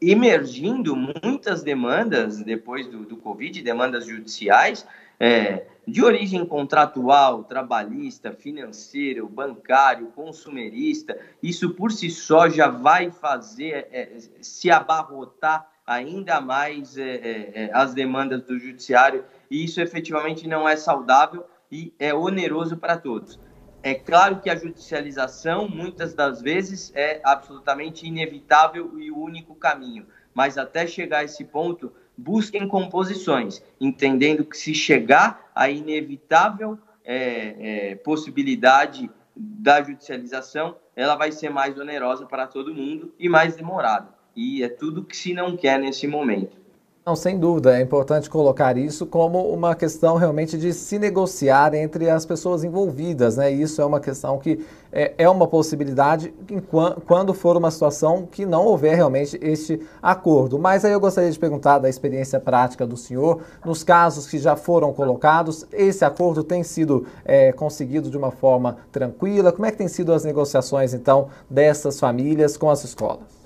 emergindo 0.00 0.96
muitas 0.96 1.62
demandas 1.62 2.42
depois 2.42 2.86
do, 2.86 3.04
do 3.04 3.18
Covid, 3.18 3.60
demandas 3.60 4.06
judiciais, 4.06 4.86
é, 5.20 5.66
de 5.86 6.02
origem 6.02 6.46
contratual, 6.46 7.44
trabalhista, 7.44 8.32
financeiro, 8.32 9.28
bancário, 9.28 10.06
consumerista, 10.16 11.18
isso 11.42 11.70
por 11.74 11.92
si 11.92 12.10
só 12.10 12.48
já 12.48 12.68
vai 12.68 13.10
fazer 13.10 13.88
é, 13.92 14.16
se 14.40 14.70
abarrotar 14.70 15.68
ainda 15.86 16.40
mais 16.40 16.96
é, 16.96 17.02
é, 17.02 17.52
é, 17.54 17.70
as 17.72 17.92
demandas 17.92 18.42
do 18.44 18.58
judiciário, 18.58 19.24
e 19.50 19.64
isso 19.64 19.80
efetivamente 19.80 20.46
não 20.46 20.68
é 20.68 20.76
saudável 20.76 21.44
e 21.70 21.92
é 21.98 22.14
oneroso 22.14 22.76
para 22.76 22.96
todos. 22.96 23.38
É 23.82 23.94
claro 23.94 24.40
que 24.40 24.48
a 24.48 24.54
judicialização, 24.54 25.68
muitas 25.68 26.14
das 26.14 26.40
vezes, 26.40 26.92
é 26.94 27.20
absolutamente 27.24 28.06
inevitável 28.06 29.00
e 29.00 29.10
o 29.10 29.18
único 29.18 29.54
caminho, 29.54 30.06
mas 30.32 30.56
até 30.56 30.86
chegar 30.86 31.18
a 31.18 31.24
esse 31.24 31.44
ponto, 31.44 31.92
busquem 32.20 32.68
composições, 32.68 33.62
entendendo 33.80 34.44
que 34.44 34.56
se 34.56 34.74
chegar 34.74 35.50
à 35.54 35.70
inevitável 35.70 36.78
é, 37.02 37.90
é, 37.90 37.94
possibilidade 37.96 39.10
da 39.34 39.82
judicialização, 39.82 40.76
ela 40.94 41.16
vai 41.16 41.32
ser 41.32 41.48
mais 41.48 41.78
onerosa 41.78 42.26
para 42.26 42.46
todo 42.46 42.74
mundo 42.74 43.14
e 43.18 43.28
mais 43.28 43.56
demorada. 43.56 44.08
E 44.36 44.62
é 44.62 44.68
tudo 44.68 45.04
que 45.04 45.16
se 45.16 45.32
não 45.32 45.56
quer 45.56 45.78
nesse 45.78 46.06
momento. 46.06 46.59
Não, 47.04 47.16
sem 47.16 47.38
dúvida, 47.38 47.78
é 47.78 47.80
importante 47.80 48.28
colocar 48.28 48.76
isso 48.76 49.06
como 49.06 49.48
uma 49.48 49.74
questão 49.74 50.16
realmente 50.16 50.58
de 50.58 50.70
se 50.74 50.98
negociar 50.98 51.72
entre 51.72 52.10
as 52.10 52.26
pessoas 52.26 52.62
envolvidas, 52.62 53.38
né? 53.38 53.50
Isso 53.50 53.80
é 53.80 53.84
uma 53.86 53.98
questão 53.98 54.38
que 54.38 54.62
é, 54.92 55.14
é 55.16 55.28
uma 55.28 55.46
possibilidade 55.46 56.34
em, 56.50 56.60
quando 56.60 57.32
for 57.32 57.56
uma 57.56 57.70
situação 57.70 58.28
que 58.30 58.44
não 58.44 58.66
houver 58.66 58.96
realmente 58.96 59.38
este 59.40 59.80
acordo. 60.02 60.58
Mas 60.58 60.84
aí 60.84 60.92
eu 60.92 61.00
gostaria 61.00 61.30
de 61.30 61.38
perguntar 61.38 61.78
da 61.78 61.88
experiência 61.88 62.38
prática 62.38 62.86
do 62.86 62.98
senhor, 62.98 63.40
nos 63.64 63.82
casos 63.82 64.28
que 64.28 64.38
já 64.38 64.54
foram 64.54 64.92
colocados, 64.92 65.66
esse 65.72 66.04
acordo 66.04 66.44
tem 66.44 66.62
sido 66.62 67.06
é, 67.24 67.50
conseguido 67.50 68.10
de 68.10 68.18
uma 68.18 68.30
forma 68.30 68.76
tranquila? 68.92 69.52
Como 69.52 69.64
é 69.64 69.70
que 69.70 69.78
tem 69.78 69.88
sido 69.88 70.12
as 70.12 70.22
negociações, 70.22 70.92
então, 70.92 71.28
dessas 71.48 71.98
famílias 71.98 72.58
com 72.58 72.68
as 72.68 72.84
escolas? 72.84 73.39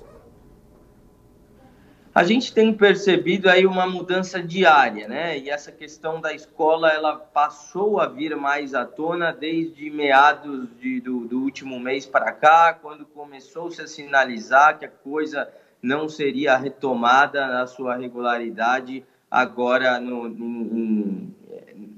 A 2.15 2.23
gente 2.23 2.53
tem 2.53 2.73
percebido 2.73 3.49
aí 3.49 3.65
uma 3.65 3.85
mudança 3.85 4.41
diária, 4.41 5.05
né? 5.05 5.37
E 5.37 5.49
essa 5.49 5.69
questão 5.69 6.21
da 6.21 6.33
escola, 6.33 6.87
ela 6.89 7.17
passou 7.17 7.99
a 7.99 8.07
vir 8.07 8.37
mais 8.37 8.73
à 8.73 8.85
tona 8.85 9.33
desde 9.33 9.89
meados 9.89 10.69
de, 10.79 11.01
do, 11.01 11.27
do 11.27 11.41
último 11.41 11.77
mês 11.77 12.05
para 12.05 12.31
cá, 12.31 12.73
quando 12.73 13.05
começou-se 13.05 13.81
a 13.81 13.87
sinalizar 13.87 14.79
que 14.79 14.85
a 14.85 14.89
coisa 14.89 15.49
não 15.81 16.07
seria 16.07 16.55
retomada 16.55 17.47
na 17.47 17.67
sua 17.67 17.97
regularidade 17.97 19.03
agora 19.29 19.99
no, 19.99 20.29
no, 20.29 21.33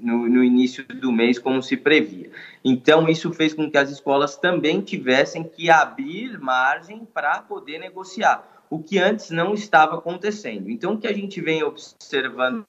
no, 0.00 0.42
início 0.42 0.84
do 0.84 1.12
mês, 1.12 1.38
como 1.38 1.62
se 1.62 1.76
previa. 1.76 2.28
Então, 2.64 3.08
isso 3.08 3.32
fez 3.32 3.54
com 3.54 3.70
que 3.70 3.78
as 3.78 3.88
escolas 3.88 4.36
também 4.36 4.80
tivessem 4.80 5.44
que 5.44 5.70
abrir 5.70 6.40
margem 6.40 7.06
para 7.14 7.40
poder 7.40 7.78
negociar 7.78 8.57
o 8.70 8.82
que 8.82 8.98
antes 8.98 9.30
não 9.30 9.54
estava 9.54 9.96
acontecendo. 9.96 10.70
Então, 10.70 10.94
o 10.94 10.98
que 10.98 11.06
a 11.06 11.12
gente 11.12 11.40
vem 11.40 11.62
observando 11.62 12.64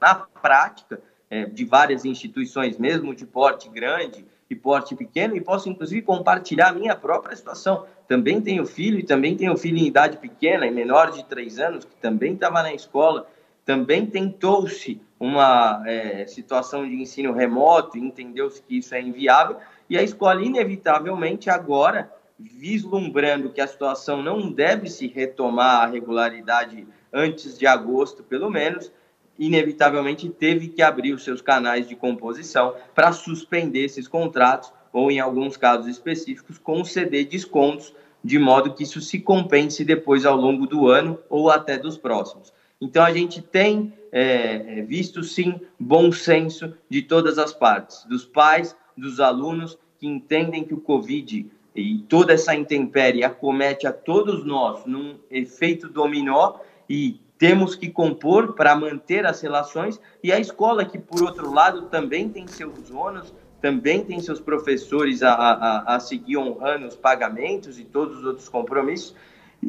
na 0.00 0.14
prática 0.14 1.00
é, 1.28 1.44
de 1.44 1.64
várias 1.64 2.04
instituições, 2.04 2.78
mesmo 2.78 3.14
de 3.14 3.26
porte 3.26 3.68
grande 3.68 4.24
e 4.48 4.54
porte 4.54 4.94
pequeno, 4.94 5.36
e 5.36 5.40
posso 5.40 5.68
inclusive 5.68 6.02
compartilhar 6.02 6.68
a 6.68 6.72
minha 6.72 6.94
própria 6.94 7.36
situação. 7.36 7.84
Também 8.06 8.40
tenho 8.40 8.64
filho, 8.64 8.98
e 8.98 9.02
também 9.02 9.36
tenho 9.36 9.56
filho 9.56 9.78
em 9.78 9.86
idade 9.86 10.18
pequena, 10.18 10.66
em 10.66 10.72
menor 10.72 11.10
de 11.10 11.24
três 11.24 11.58
anos, 11.58 11.84
que 11.84 11.96
também 11.96 12.34
estava 12.34 12.62
na 12.62 12.72
escola, 12.72 13.26
também 13.64 14.06
tentou-se 14.06 15.00
uma 15.18 15.82
é, 15.86 16.26
situação 16.26 16.88
de 16.88 16.94
ensino 16.94 17.32
remoto, 17.32 17.98
entendeu-se 17.98 18.62
que 18.62 18.78
isso 18.78 18.94
é 18.94 19.00
inviável, 19.00 19.56
e 19.90 19.98
a 19.98 20.02
escola, 20.02 20.42
inevitavelmente, 20.42 21.50
agora 21.50 22.12
vislumbrando 22.38 23.50
que 23.50 23.60
a 23.60 23.66
situação 23.66 24.22
não 24.22 24.50
deve 24.50 24.88
se 24.88 25.06
retomar 25.06 25.82
à 25.82 25.86
regularidade 25.86 26.86
antes 27.12 27.58
de 27.58 27.66
agosto, 27.66 28.22
pelo 28.22 28.50
menos, 28.50 28.92
inevitavelmente 29.38 30.28
teve 30.28 30.68
que 30.68 30.82
abrir 30.82 31.12
os 31.12 31.24
seus 31.24 31.40
canais 31.40 31.88
de 31.88 31.94
composição 31.94 32.74
para 32.94 33.12
suspender 33.12 33.84
esses 33.84 34.08
contratos 34.08 34.72
ou, 34.92 35.10
em 35.10 35.20
alguns 35.20 35.56
casos 35.56 35.86
específicos, 35.86 36.58
conceder 36.58 37.26
descontos, 37.26 37.94
de 38.24 38.38
modo 38.38 38.74
que 38.74 38.82
isso 38.82 39.00
se 39.00 39.20
compense 39.20 39.84
depois 39.84 40.24
ao 40.24 40.36
longo 40.36 40.66
do 40.66 40.88
ano 40.88 41.18
ou 41.28 41.50
até 41.50 41.78
dos 41.78 41.96
próximos. 41.96 42.52
Então, 42.80 43.04
a 43.04 43.12
gente 43.12 43.40
tem 43.40 43.92
é, 44.10 44.82
visto, 44.82 45.22
sim, 45.22 45.60
bom 45.78 46.10
senso 46.12 46.74
de 46.88 47.02
todas 47.02 47.38
as 47.38 47.52
partes, 47.52 48.04
dos 48.04 48.24
pais, 48.24 48.76
dos 48.96 49.20
alunos, 49.20 49.78
que 49.98 50.06
entendem 50.06 50.64
que 50.64 50.74
o 50.74 50.80
Covid 50.80 51.50
e 51.76 51.98
toda 52.08 52.32
essa 52.32 52.54
intempérie 52.54 53.22
acomete 53.22 53.86
a 53.86 53.92
todos 53.92 54.44
nós 54.44 54.86
num 54.86 55.16
efeito 55.30 55.88
dominó 55.88 56.54
e 56.88 57.20
temos 57.38 57.74
que 57.74 57.90
compor 57.90 58.54
para 58.54 58.74
manter 58.74 59.26
as 59.26 59.42
relações 59.42 60.00
e 60.22 60.32
a 60.32 60.40
escola 60.40 60.86
que 60.86 60.98
por 60.98 61.22
outro 61.22 61.52
lado 61.52 61.82
também 61.82 62.30
tem 62.30 62.46
seus 62.46 62.90
ônus, 62.90 63.34
também 63.60 64.02
tem 64.02 64.18
seus 64.20 64.40
professores 64.40 65.22
a, 65.22 65.34
a, 65.34 65.96
a 65.96 66.00
seguir 66.00 66.38
honrando 66.38 66.86
os 66.86 66.96
pagamentos 66.96 67.78
e 67.78 67.84
todos 67.84 68.18
os 68.18 68.24
outros 68.24 68.48
compromissos, 68.48 69.14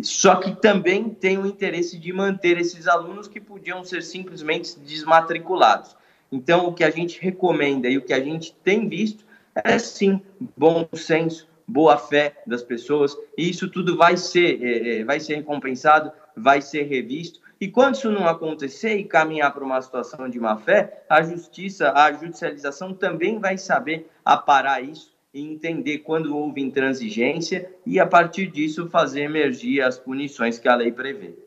só 0.01 0.35
que 0.35 0.55
também 0.55 1.09
tem 1.09 1.37
o 1.37 1.45
interesse 1.45 1.97
de 1.97 2.13
manter 2.13 2.57
esses 2.57 2.87
alunos 2.87 3.27
que 3.27 3.41
podiam 3.41 3.83
ser 3.83 4.01
simplesmente 4.01 4.79
desmatriculados. 4.79 5.95
Então, 6.31 6.67
o 6.67 6.73
que 6.73 6.83
a 6.83 6.89
gente 6.89 7.19
recomenda 7.21 7.89
e 7.89 7.97
o 7.97 8.01
que 8.01 8.13
a 8.13 8.19
gente 8.19 8.53
tem 8.63 8.87
visto 8.87 9.25
é 9.55 9.79
sim 9.79 10.21
bom 10.57 10.87
senso, 10.93 11.47
boa 11.67 11.97
fé 11.97 12.41
das 12.47 12.63
pessoas, 12.63 13.15
e 13.37 13.49
isso 13.49 13.69
tudo 13.69 13.97
vai 13.97 14.15
ser, 14.15 14.63
é, 14.63 14.99
é, 14.99 15.03
vai 15.03 15.19
ser 15.19 15.35
recompensado, 15.35 16.11
vai 16.35 16.61
ser 16.61 16.83
revisto. 16.83 17.41
E 17.59 17.67
quando 17.67 17.95
isso 17.95 18.11
não 18.11 18.27
acontecer 18.27 18.95
e 18.95 19.03
caminhar 19.03 19.53
para 19.53 19.63
uma 19.63 19.81
situação 19.81 20.29
de 20.29 20.39
má 20.39 20.57
fé, 20.57 21.03
a 21.09 21.23
justiça, 21.23 21.91
a 21.91 22.11
judicialização 22.13 22.93
também 22.93 23.39
vai 23.39 23.57
saber 23.57 24.07
aparar 24.23 24.83
isso 24.83 25.11
e 25.33 25.41
entender 25.41 25.99
quando 25.99 26.35
houve 26.35 26.61
intransigência 26.61 27.69
e, 27.85 27.99
a 27.99 28.05
partir 28.05 28.47
disso, 28.47 28.87
fazer 28.89 29.21
emergir 29.21 29.81
as 29.81 29.97
punições 29.97 30.59
que 30.59 30.69
a 30.69 30.75
lei 30.75 30.91
prevê. 30.91 31.46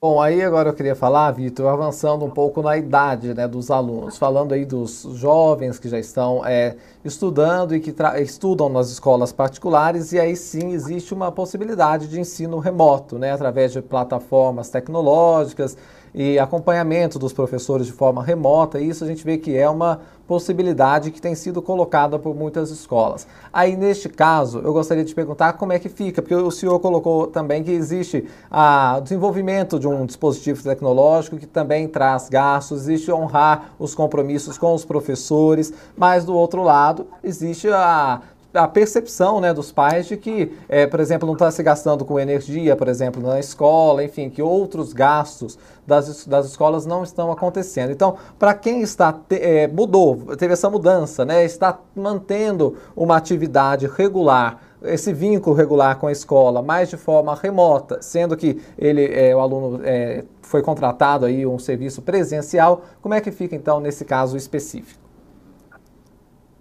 Bom, 0.00 0.20
aí 0.22 0.40
agora 0.44 0.68
eu 0.68 0.74
queria 0.74 0.94
falar, 0.94 1.28
Vitor, 1.32 1.66
avançando 1.66 2.24
um 2.24 2.30
pouco 2.30 2.62
na 2.62 2.76
idade 2.76 3.34
né, 3.34 3.48
dos 3.48 3.68
alunos, 3.68 4.16
falando 4.16 4.52
aí 4.52 4.64
dos 4.64 5.02
jovens 5.14 5.76
que 5.76 5.88
já 5.88 5.98
estão 5.98 6.46
é, 6.46 6.76
estudando 7.04 7.74
e 7.74 7.80
que 7.80 7.92
estudam 8.22 8.68
nas 8.68 8.90
escolas 8.90 9.32
particulares, 9.32 10.12
e 10.12 10.20
aí 10.20 10.36
sim 10.36 10.70
existe 10.70 11.12
uma 11.12 11.32
possibilidade 11.32 12.06
de 12.06 12.20
ensino 12.20 12.60
remoto, 12.60 13.18
né, 13.18 13.32
através 13.32 13.72
de 13.72 13.82
plataformas 13.82 14.70
tecnológicas, 14.70 15.76
e 16.14 16.38
acompanhamento 16.38 17.18
dos 17.18 17.32
professores 17.32 17.86
de 17.86 17.92
forma 17.92 18.22
remota, 18.22 18.80
e 18.80 18.88
isso 18.88 19.04
a 19.04 19.06
gente 19.06 19.24
vê 19.24 19.38
que 19.38 19.56
é 19.56 19.68
uma 19.68 20.00
possibilidade 20.26 21.10
que 21.10 21.22
tem 21.22 21.34
sido 21.34 21.62
colocada 21.62 22.18
por 22.18 22.36
muitas 22.36 22.70
escolas. 22.70 23.26
Aí, 23.50 23.76
neste 23.76 24.10
caso, 24.10 24.58
eu 24.58 24.74
gostaria 24.74 25.04
de 25.04 25.14
perguntar 25.14 25.54
como 25.54 25.72
é 25.72 25.78
que 25.78 25.88
fica, 25.88 26.20
porque 26.20 26.34
o 26.34 26.50
senhor 26.50 26.78
colocou 26.80 27.26
também 27.28 27.64
que 27.64 27.70
existe 27.70 28.28
o 28.50 29.00
desenvolvimento 29.00 29.78
de 29.78 29.88
um 29.88 30.04
dispositivo 30.04 30.62
tecnológico 30.62 31.38
que 31.38 31.46
também 31.46 31.88
traz 31.88 32.28
gastos, 32.28 32.82
existe 32.82 33.10
honrar 33.10 33.72
os 33.78 33.94
compromissos 33.94 34.58
com 34.58 34.74
os 34.74 34.84
professores, 34.84 35.72
mas 35.96 36.26
do 36.26 36.34
outro 36.34 36.62
lado, 36.62 37.06
existe 37.24 37.68
a 37.68 38.20
a 38.52 38.66
percepção 38.66 39.40
né, 39.40 39.52
dos 39.52 39.70
pais 39.70 40.06
de 40.06 40.16
que, 40.16 40.52
é, 40.68 40.86
por 40.86 41.00
exemplo, 41.00 41.26
não 41.26 41.34
está 41.34 41.50
se 41.50 41.62
gastando 41.62 42.04
com 42.04 42.18
energia, 42.18 42.74
por 42.74 42.88
exemplo, 42.88 43.22
na 43.22 43.38
escola, 43.38 44.02
enfim, 44.02 44.30
que 44.30 44.40
outros 44.40 44.92
gastos 44.92 45.58
das, 45.86 46.26
das 46.26 46.46
escolas 46.46 46.86
não 46.86 47.02
estão 47.02 47.30
acontecendo. 47.30 47.92
Então, 47.92 48.16
para 48.38 48.54
quem 48.54 48.80
está 48.80 49.14
é, 49.30 49.68
mudou, 49.68 50.36
teve 50.36 50.54
essa 50.54 50.70
mudança, 50.70 51.24
né, 51.24 51.44
está 51.44 51.78
mantendo 51.94 52.76
uma 52.96 53.16
atividade 53.16 53.86
regular, 53.86 54.60
esse 54.82 55.12
vínculo 55.12 55.54
regular 55.54 55.98
com 55.98 56.06
a 56.06 56.12
escola, 56.12 56.62
mas 56.62 56.88
de 56.88 56.96
forma 56.96 57.34
remota, 57.34 58.00
sendo 58.00 58.36
que 58.36 58.62
ele, 58.78 59.04
é, 59.12 59.34
o 59.34 59.40
aluno 59.40 59.80
é, 59.84 60.24
foi 60.40 60.62
contratado 60.62 61.26
aí 61.26 61.44
um 61.44 61.58
serviço 61.58 62.00
presencial, 62.00 62.82
como 63.02 63.12
é 63.12 63.20
que 63.20 63.30
fica 63.30 63.56
então 63.56 63.80
nesse 63.80 64.04
caso 64.04 64.36
específico? 64.36 65.07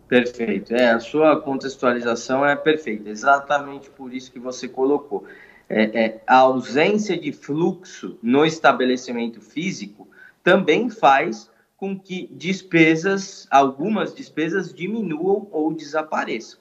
Perfeito. 0.07 0.73
É, 0.73 0.91
a 0.91 0.99
sua 0.99 1.41
contextualização 1.41 2.45
é 2.45 2.55
perfeita. 2.55 3.09
Exatamente 3.09 3.89
por 3.89 4.13
isso 4.13 4.31
que 4.31 4.39
você 4.39 4.67
colocou. 4.67 5.25
É, 5.69 6.05
é, 6.05 6.21
a 6.25 6.37
ausência 6.37 7.17
de 7.17 7.33
fluxo 7.33 8.17
no 8.23 8.45
estabelecimento 8.45 9.41
físico 9.41 10.07
também 10.41 10.89
faz 10.89 11.51
com 11.75 11.97
que 11.97 12.29
despesas, 12.31 13.47
algumas 13.51 14.15
despesas 14.15 14.73
diminuam 14.73 15.47
ou 15.51 15.73
desapareçam. 15.73 16.59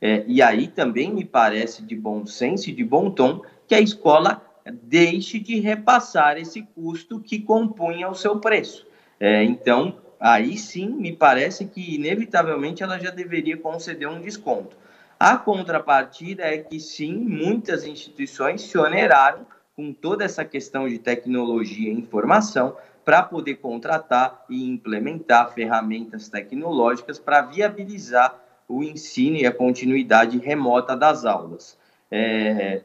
É, 0.00 0.24
e 0.26 0.42
aí 0.42 0.68
também 0.68 1.12
me 1.12 1.24
parece 1.24 1.82
de 1.82 1.94
bom 1.94 2.26
senso 2.26 2.70
e 2.70 2.72
de 2.72 2.84
bom 2.84 3.10
tom 3.10 3.42
que 3.68 3.74
a 3.74 3.80
escola 3.80 4.42
deixe 4.82 5.38
de 5.38 5.60
repassar 5.60 6.38
esse 6.38 6.62
custo 6.74 7.20
que 7.20 7.40
compunha 7.40 8.08
o 8.08 8.14
seu 8.14 8.40
preço. 8.40 8.86
É, 9.20 9.42
então, 9.44 9.96
aí 10.20 10.56
sim 10.56 10.88
me 10.88 11.12
parece 11.12 11.66
que 11.66 11.94
inevitavelmente 11.94 12.82
ela 12.82 12.98
já 12.98 13.10
deveria 13.10 13.56
conceder 13.56 14.08
um 14.08 14.20
desconto. 14.20 14.76
A 15.18 15.36
contrapartida 15.36 16.42
é 16.44 16.58
que 16.58 16.78
sim, 16.78 17.14
muitas 17.14 17.84
instituições 17.84 18.62
se 18.62 18.76
oneraram 18.76 19.46
com 19.74 19.92
toda 19.92 20.24
essa 20.24 20.44
questão 20.44 20.88
de 20.88 20.98
tecnologia 20.98 21.90
e 21.90 21.94
informação 21.94 22.76
para 23.04 23.22
poder 23.22 23.56
contratar 23.56 24.44
e 24.48 24.68
implementar 24.68 25.52
ferramentas 25.52 26.28
tecnológicas 26.28 27.18
para 27.18 27.42
viabilizar 27.42 28.34
o 28.68 28.82
ensino 28.82 29.36
e 29.36 29.46
a 29.46 29.52
continuidade 29.52 30.38
remota 30.38 30.96
das 30.96 31.24
aulas. 31.24 31.78
É, 32.10 32.82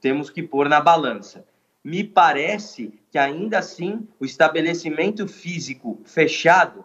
temos 0.00 0.30
que 0.30 0.42
pôr 0.42 0.68
na 0.68 0.80
balança 0.80 1.44
me 1.88 2.04
parece 2.04 2.92
que 3.10 3.16
ainda 3.16 3.60
assim 3.60 4.06
o 4.20 4.24
estabelecimento 4.26 5.26
físico 5.26 6.02
fechado 6.04 6.84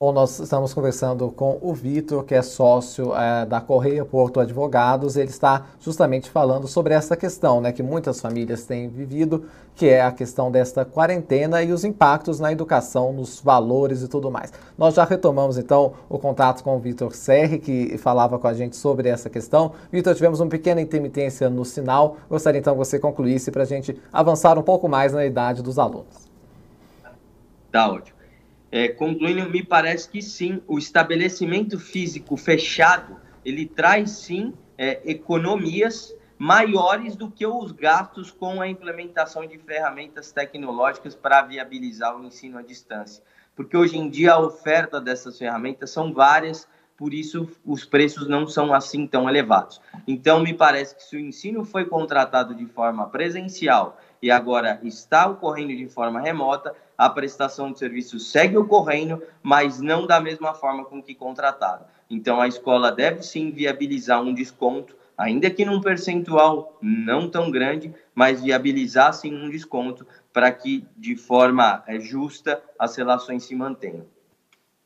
Bom, 0.00 0.12
nós 0.12 0.38
estamos 0.38 0.72
conversando 0.72 1.28
com 1.32 1.58
o 1.60 1.74
Vitor, 1.74 2.22
que 2.22 2.32
é 2.32 2.40
sócio 2.40 3.12
é, 3.16 3.44
da 3.44 3.60
Correia 3.60 4.04
Porto 4.04 4.38
Advogados. 4.38 5.16
Ele 5.16 5.28
está 5.28 5.66
justamente 5.80 6.30
falando 6.30 6.68
sobre 6.68 6.94
essa 6.94 7.16
questão, 7.16 7.60
né, 7.60 7.72
que 7.72 7.82
muitas 7.82 8.20
famílias 8.20 8.64
têm 8.64 8.88
vivido, 8.88 9.46
que 9.74 9.88
é 9.88 10.00
a 10.00 10.12
questão 10.12 10.52
desta 10.52 10.84
quarentena 10.84 11.64
e 11.64 11.72
os 11.72 11.82
impactos 11.82 12.38
na 12.38 12.52
educação, 12.52 13.12
nos 13.12 13.40
valores 13.40 14.00
e 14.00 14.06
tudo 14.06 14.30
mais. 14.30 14.52
Nós 14.78 14.94
já 14.94 15.02
retomamos 15.02 15.58
então 15.58 15.94
o 16.08 16.16
contato 16.16 16.62
com 16.62 16.76
o 16.76 16.78
Vitor 16.78 17.12
Serri, 17.12 17.58
que 17.58 17.98
falava 17.98 18.38
com 18.38 18.46
a 18.46 18.54
gente 18.54 18.76
sobre 18.76 19.08
essa 19.08 19.28
questão. 19.28 19.72
Vitor, 19.90 20.14
tivemos 20.14 20.38
uma 20.38 20.48
pequena 20.48 20.80
intermitência 20.80 21.50
no 21.50 21.64
sinal. 21.64 22.18
Gostaria 22.30 22.60
então 22.60 22.74
que 22.74 22.78
você 22.78 23.00
concluísse 23.00 23.50
para 23.50 23.64
a 23.64 23.66
gente 23.66 24.00
avançar 24.12 24.56
um 24.60 24.62
pouco 24.62 24.88
mais 24.88 25.12
na 25.12 25.26
idade 25.26 25.60
dos 25.60 25.76
alunos. 25.76 26.30
Tá 27.72 27.90
ótimo. 27.90 28.17
É, 28.70 28.88
concluindo, 28.88 29.48
me 29.48 29.62
parece 29.62 30.08
que 30.08 30.20
sim, 30.20 30.62
o 30.66 30.78
estabelecimento 30.78 31.78
físico 31.78 32.36
fechado, 32.36 33.16
ele 33.44 33.66
traz 33.66 34.10
sim 34.10 34.52
é, 34.76 35.00
economias 35.10 36.14
maiores 36.38 37.16
do 37.16 37.30
que 37.30 37.46
os 37.46 37.72
gastos 37.72 38.30
com 38.30 38.60
a 38.60 38.68
implementação 38.68 39.46
de 39.46 39.58
ferramentas 39.58 40.30
tecnológicas 40.30 41.14
para 41.14 41.42
viabilizar 41.42 42.16
o 42.16 42.24
ensino 42.24 42.58
à 42.58 42.62
distância. 42.62 43.24
Porque 43.56 43.76
hoje 43.76 43.98
em 43.98 44.08
dia 44.08 44.34
a 44.34 44.38
oferta 44.38 45.00
dessas 45.00 45.36
ferramentas 45.36 45.90
são 45.90 46.12
várias, 46.12 46.68
por 46.96 47.12
isso 47.12 47.48
os 47.66 47.84
preços 47.84 48.28
não 48.28 48.46
são 48.46 48.72
assim 48.72 49.06
tão 49.06 49.28
elevados. 49.28 49.80
Então, 50.06 50.40
me 50.40 50.54
parece 50.54 50.94
que 50.94 51.02
se 51.02 51.16
o 51.16 51.20
ensino 51.20 51.64
foi 51.64 51.84
contratado 51.84 52.54
de 52.54 52.66
forma 52.66 53.08
presencial 53.08 53.98
e 54.22 54.30
agora 54.30 54.80
está 54.82 55.28
ocorrendo 55.28 55.74
de 55.76 55.88
forma 55.88 56.20
remota, 56.20 56.74
a 56.96 57.08
prestação 57.08 57.72
de 57.72 57.78
serviço 57.78 58.18
segue 58.18 58.56
ocorrendo, 58.56 59.22
mas 59.42 59.80
não 59.80 60.06
da 60.06 60.20
mesma 60.20 60.54
forma 60.54 60.84
com 60.84 61.02
que 61.02 61.14
contratado. 61.14 61.84
Então, 62.10 62.40
a 62.40 62.48
escola 62.48 62.90
deve 62.90 63.22
sim 63.22 63.50
viabilizar 63.50 64.22
um 64.22 64.34
desconto, 64.34 64.96
ainda 65.16 65.50
que 65.50 65.64
num 65.64 65.80
percentual 65.80 66.76
não 66.80 67.30
tão 67.30 67.50
grande, 67.50 67.94
mas 68.14 68.42
viabilizar 68.42 69.12
sim 69.12 69.34
um 69.34 69.48
desconto 69.48 70.06
para 70.32 70.50
que, 70.50 70.86
de 70.96 71.16
forma 71.16 71.82
eh, 71.86 72.00
justa, 72.00 72.60
as 72.78 72.96
relações 72.96 73.44
se 73.44 73.54
mantenham. 73.54 74.06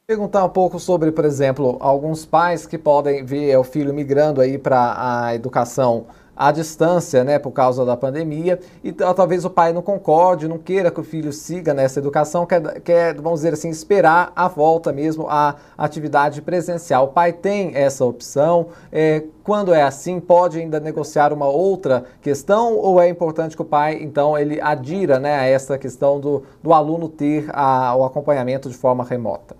Perguntar 0.06 0.44
um 0.44 0.50
pouco 0.50 0.78
sobre, 0.78 1.12
por 1.12 1.24
exemplo, 1.24 1.78
alguns 1.80 2.26
pais 2.26 2.66
que 2.66 2.76
podem 2.76 3.24
ver 3.24 3.56
o 3.56 3.64
filho 3.64 3.94
migrando 3.94 4.40
aí 4.40 4.58
para 4.58 4.96
a 4.98 5.34
educação 5.34 6.06
à 6.36 6.50
distância, 6.50 7.22
né, 7.22 7.38
por 7.38 7.50
causa 7.50 7.84
da 7.84 7.96
pandemia, 7.96 8.58
e 8.82 8.90
talvez 8.92 9.44
o 9.44 9.50
pai 9.50 9.72
não 9.72 9.82
concorde, 9.82 10.48
não 10.48 10.58
queira 10.58 10.90
que 10.90 11.00
o 11.00 11.04
filho 11.04 11.32
siga 11.32 11.74
nessa 11.74 11.98
educação, 11.98 12.46
quer, 12.46 12.80
quer, 12.80 13.14
vamos 13.14 13.40
dizer 13.40 13.52
assim, 13.52 13.68
esperar 13.68 14.32
a 14.34 14.48
volta 14.48 14.92
mesmo 14.92 15.26
à 15.28 15.56
atividade 15.76 16.40
presencial. 16.40 17.04
O 17.04 17.08
pai 17.08 17.32
tem 17.32 17.74
essa 17.74 18.04
opção, 18.04 18.68
é, 18.90 19.24
quando 19.44 19.74
é 19.74 19.82
assim, 19.82 20.20
pode 20.20 20.58
ainda 20.58 20.80
negociar 20.80 21.32
uma 21.32 21.46
outra 21.46 22.04
questão, 22.20 22.76
ou 22.76 23.00
é 23.00 23.08
importante 23.08 23.54
que 23.54 23.62
o 23.62 23.66
pai, 23.66 23.98
então, 24.00 24.38
ele 24.38 24.60
adira, 24.60 25.18
né, 25.18 25.38
a 25.38 25.44
essa 25.44 25.76
questão 25.76 26.18
do, 26.18 26.42
do 26.62 26.72
aluno 26.72 27.08
ter 27.08 27.46
a, 27.52 27.94
o 27.94 28.04
acompanhamento 28.04 28.68
de 28.68 28.76
forma 28.76 29.04
remota? 29.04 29.54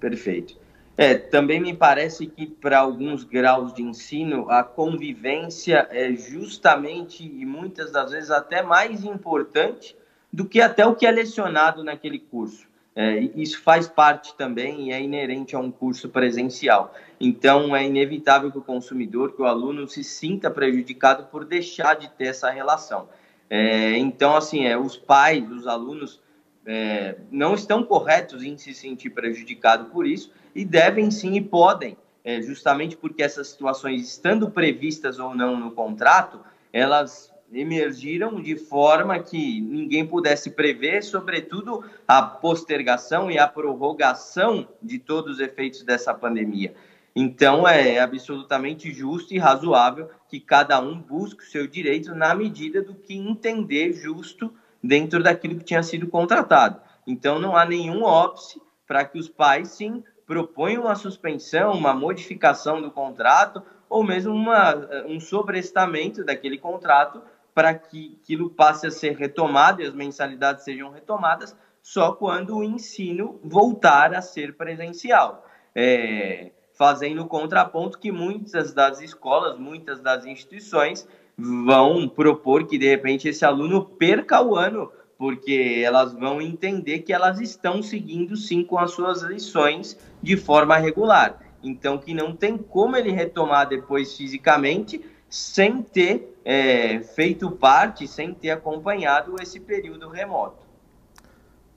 Perfeito. 0.00 0.65
É, 0.98 1.14
também 1.14 1.60
me 1.60 1.74
parece 1.74 2.26
que 2.26 2.46
para 2.46 2.78
alguns 2.78 3.22
graus 3.22 3.74
de 3.74 3.82
ensino 3.82 4.50
a 4.50 4.64
convivência 4.64 5.86
é 5.90 6.12
justamente 6.14 7.22
e 7.22 7.44
muitas 7.44 7.92
das 7.92 8.12
vezes 8.12 8.30
até 8.30 8.62
mais 8.62 9.04
importante 9.04 9.94
do 10.32 10.46
que 10.46 10.60
até 10.60 10.86
o 10.86 10.94
que 10.94 11.06
é 11.06 11.10
lecionado 11.10 11.84
naquele 11.84 12.18
curso. 12.18 12.66
É, 12.94 13.18
isso 13.36 13.60
faz 13.60 13.86
parte 13.86 14.34
também 14.36 14.88
e 14.88 14.92
é 14.92 15.02
inerente 15.02 15.54
a 15.54 15.58
um 15.58 15.70
curso 15.70 16.08
presencial. 16.08 16.94
Então, 17.20 17.76
é 17.76 17.84
inevitável 17.84 18.50
que 18.50 18.56
o 18.56 18.62
consumidor, 18.62 19.34
que 19.34 19.42
o 19.42 19.44
aluno 19.44 19.86
se 19.86 20.02
sinta 20.02 20.50
prejudicado 20.50 21.24
por 21.24 21.44
deixar 21.44 21.94
de 21.94 22.08
ter 22.08 22.28
essa 22.28 22.50
relação. 22.50 23.06
É, 23.50 23.98
então, 23.98 24.34
assim, 24.34 24.64
é, 24.64 24.78
os 24.78 24.96
pais, 24.96 25.50
os 25.50 25.66
alunos 25.66 26.22
é, 26.66 27.16
não 27.30 27.54
estão 27.54 27.84
corretos 27.84 28.42
em 28.42 28.58
se 28.58 28.74
sentir 28.74 29.10
prejudicado 29.10 29.86
por 29.86 30.06
isso 30.06 30.32
e 30.54 30.64
devem 30.64 31.10
sim 31.10 31.34
e 31.34 31.40
podem, 31.40 31.96
é, 32.24 32.42
justamente 32.42 32.96
porque 32.96 33.22
essas 33.22 33.48
situações, 33.48 34.02
estando 34.02 34.50
previstas 34.50 35.18
ou 35.18 35.34
não 35.34 35.56
no 35.56 35.70
contrato, 35.70 36.40
elas 36.72 37.32
emergiram 37.52 38.40
de 38.40 38.56
forma 38.56 39.20
que 39.20 39.60
ninguém 39.60 40.04
pudesse 40.04 40.50
prever, 40.50 41.04
sobretudo 41.04 41.84
a 42.08 42.20
postergação 42.20 43.30
e 43.30 43.38
a 43.38 43.46
prorrogação 43.46 44.68
de 44.82 44.98
todos 44.98 45.34
os 45.34 45.40
efeitos 45.40 45.84
dessa 45.84 46.12
pandemia. 46.12 46.74
Então, 47.14 47.66
é 47.66 47.98
absolutamente 47.98 48.92
justo 48.92 49.32
e 49.32 49.38
razoável 49.38 50.10
que 50.28 50.40
cada 50.40 50.80
um 50.80 51.00
busque 51.00 51.44
o 51.44 51.46
seu 51.46 51.66
direito 51.66 52.14
na 52.14 52.34
medida 52.34 52.82
do 52.82 52.94
que 52.94 53.14
entender 53.14 53.92
justo 53.92 54.52
dentro 54.86 55.22
daquilo 55.22 55.56
que 55.56 55.64
tinha 55.64 55.82
sido 55.82 56.06
contratado. 56.08 56.80
Então, 57.06 57.38
não 57.38 57.56
há 57.56 57.64
nenhum 57.64 58.02
óbice 58.02 58.60
para 58.86 59.04
que 59.04 59.18
os 59.18 59.28
pais, 59.28 59.68
sim, 59.68 60.02
proponham 60.26 60.82
uma 60.82 60.94
suspensão, 60.94 61.72
uma 61.72 61.94
modificação 61.94 62.80
do 62.80 62.90
contrato 62.90 63.62
ou 63.88 64.02
mesmo 64.02 64.34
uma, 64.34 64.74
um 65.06 65.20
sobrestamento 65.20 66.24
daquele 66.24 66.58
contrato 66.58 67.22
para 67.54 67.72
que 67.74 68.18
aquilo 68.20 68.50
passe 68.50 68.86
a 68.86 68.90
ser 68.90 69.16
retomado 69.16 69.80
e 69.80 69.86
as 69.86 69.94
mensalidades 69.94 70.64
sejam 70.64 70.90
retomadas 70.90 71.56
só 71.80 72.12
quando 72.12 72.56
o 72.56 72.64
ensino 72.64 73.40
voltar 73.42 74.14
a 74.14 74.20
ser 74.20 74.56
presencial. 74.56 75.46
É, 75.74 76.50
fazendo 76.74 77.22
o 77.22 77.28
contraponto 77.28 77.98
que 77.98 78.12
muitas 78.12 78.74
das 78.74 79.00
escolas, 79.00 79.58
muitas 79.58 80.00
das 80.00 80.26
instituições 80.26 81.08
vão 81.36 82.08
propor 82.08 82.66
que 82.66 82.78
de 82.78 82.88
repente 82.88 83.28
esse 83.28 83.44
aluno 83.44 83.84
perca 83.84 84.40
o 84.40 84.56
ano, 84.56 84.90
porque 85.18 85.82
elas 85.84 86.12
vão 86.12 86.40
entender 86.40 87.00
que 87.00 87.12
elas 87.12 87.40
estão 87.40 87.82
seguindo 87.82 88.36
sim 88.36 88.62
com 88.62 88.78
as 88.78 88.92
suas 88.92 89.22
lições 89.22 89.98
de 90.22 90.36
forma 90.36 90.76
regular. 90.76 91.40
Então, 91.62 91.98
que 91.98 92.14
não 92.14 92.34
tem 92.34 92.56
como 92.56 92.96
ele 92.96 93.10
retomar 93.10 93.68
depois 93.68 94.16
fisicamente 94.16 95.04
sem 95.28 95.82
ter 95.82 96.38
é, 96.44 97.00
feito 97.00 97.50
parte, 97.50 98.06
sem 98.06 98.32
ter 98.32 98.50
acompanhado 98.50 99.36
esse 99.40 99.58
período 99.58 100.08
remoto. 100.08 100.65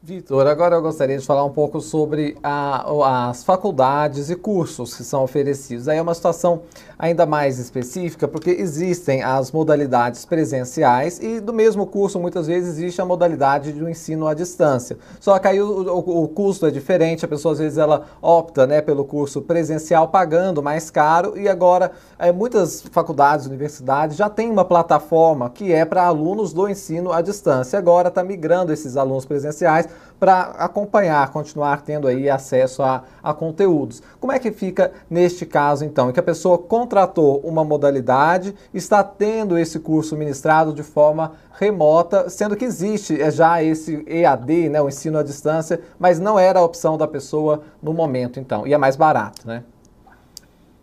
Vitor, 0.01 0.47
agora 0.47 0.77
eu 0.77 0.81
gostaria 0.81 1.17
de 1.17 1.25
falar 1.25 1.43
um 1.43 1.49
pouco 1.49 1.81
sobre 1.81 2.37
a, 2.41 3.29
as 3.29 3.43
faculdades 3.43 4.29
e 4.29 4.35
cursos 4.35 4.95
que 4.95 5.03
são 5.03 5.21
oferecidos. 5.23 5.89
Aí 5.89 5.97
é 5.97 6.01
uma 6.01 6.13
situação 6.13 6.61
ainda 6.97 7.25
mais 7.25 7.59
específica, 7.59 8.25
porque 8.25 8.49
existem 8.49 9.21
as 9.21 9.51
modalidades 9.51 10.23
presenciais 10.23 11.19
e 11.19 11.41
do 11.41 11.51
mesmo 11.51 11.85
curso 11.85 12.17
muitas 12.17 12.47
vezes 12.47 12.77
existe 12.77 13.01
a 13.01 13.05
modalidade 13.05 13.73
do 13.73 13.89
ensino 13.89 14.25
à 14.25 14.33
distância. 14.33 14.97
Só 15.19 15.37
que 15.37 15.49
aí 15.49 15.61
o, 15.61 15.67
o, 15.67 16.23
o 16.23 16.27
custo 16.29 16.65
é 16.65 16.71
diferente, 16.71 17.25
a 17.25 17.27
pessoa 17.27 17.51
às 17.51 17.59
vezes 17.59 17.77
ela 17.77 18.05
opta 18.21 18.65
né, 18.65 18.81
pelo 18.81 19.03
curso 19.03 19.41
presencial 19.41 20.07
pagando 20.07 20.63
mais 20.63 20.89
caro 20.89 21.37
e 21.37 21.49
agora 21.49 21.91
é, 22.17 22.31
muitas 22.31 22.81
faculdades, 22.83 23.47
universidades 23.47 24.15
já 24.15 24.29
têm 24.29 24.49
uma 24.49 24.63
plataforma 24.63 25.49
que 25.49 25.73
é 25.73 25.83
para 25.83 26.05
alunos 26.05 26.53
do 26.53 26.69
ensino 26.69 27.11
à 27.11 27.21
distância. 27.21 27.77
Agora 27.77 28.07
está 28.07 28.23
migrando 28.23 28.71
esses 28.71 28.95
alunos 28.95 29.25
presenciais 29.25 29.88
para 30.19 30.41
acompanhar, 30.41 31.31
continuar 31.31 31.81
tendo 31.81 32.07
aí 32.07 32.29
acesso 32.29 32.83
a, 32.83 33.03
a 33.23 33.33
conteúdos. 33.33 34.03
Como 34.19 34.33
é 34.33 34.37
que 34.37 34.51
fica 34.51 34.91
neste 35.09 35.45
caso, 35.45 35.85
então, 35.85 36.09
em 36.09 36.13
que 36.13 36.19
a 36.19 36.23
pessoa 36.23 36.57
contratou 36.57 37.39
uma 37.39 37.63
modalidade, 37.63 38.53
está 38.73 39.01
tendo 39.01 39.57
esse 39.57 39.79
curso 39.79 40.17
ministrado 40.17 40.73
de 40.73 40.83
forma 40.83 41.33
remota, 41.53 42.29
sendo 42.29 42.55
que 42.55 42.65
existe 42.65 43.19
é 43.21 43.31
já 43.31 43.63
esse 43.63 44.03
EAD, 44.07 44.69
né, 44.69 44.81
o 44.81 44.89
ensino 44.89 45.17
à 45.17 45.23
distância, 45.23 45.79
mas 45.97 46.19
não 46.19 46.37
era 46.37 46.59
a 46.59 46.63
opção 46.63 46.97
da 46.97 47.07
pessoa 47.07 47.63
no 47.81 47.93
momento, 47.93 48.39
então, 48.39 48.67
e 48.67 48.73
é 48.73 48.77
mais 48.77 48.95
barato, 48.95 49.47
né? 49.47 49.63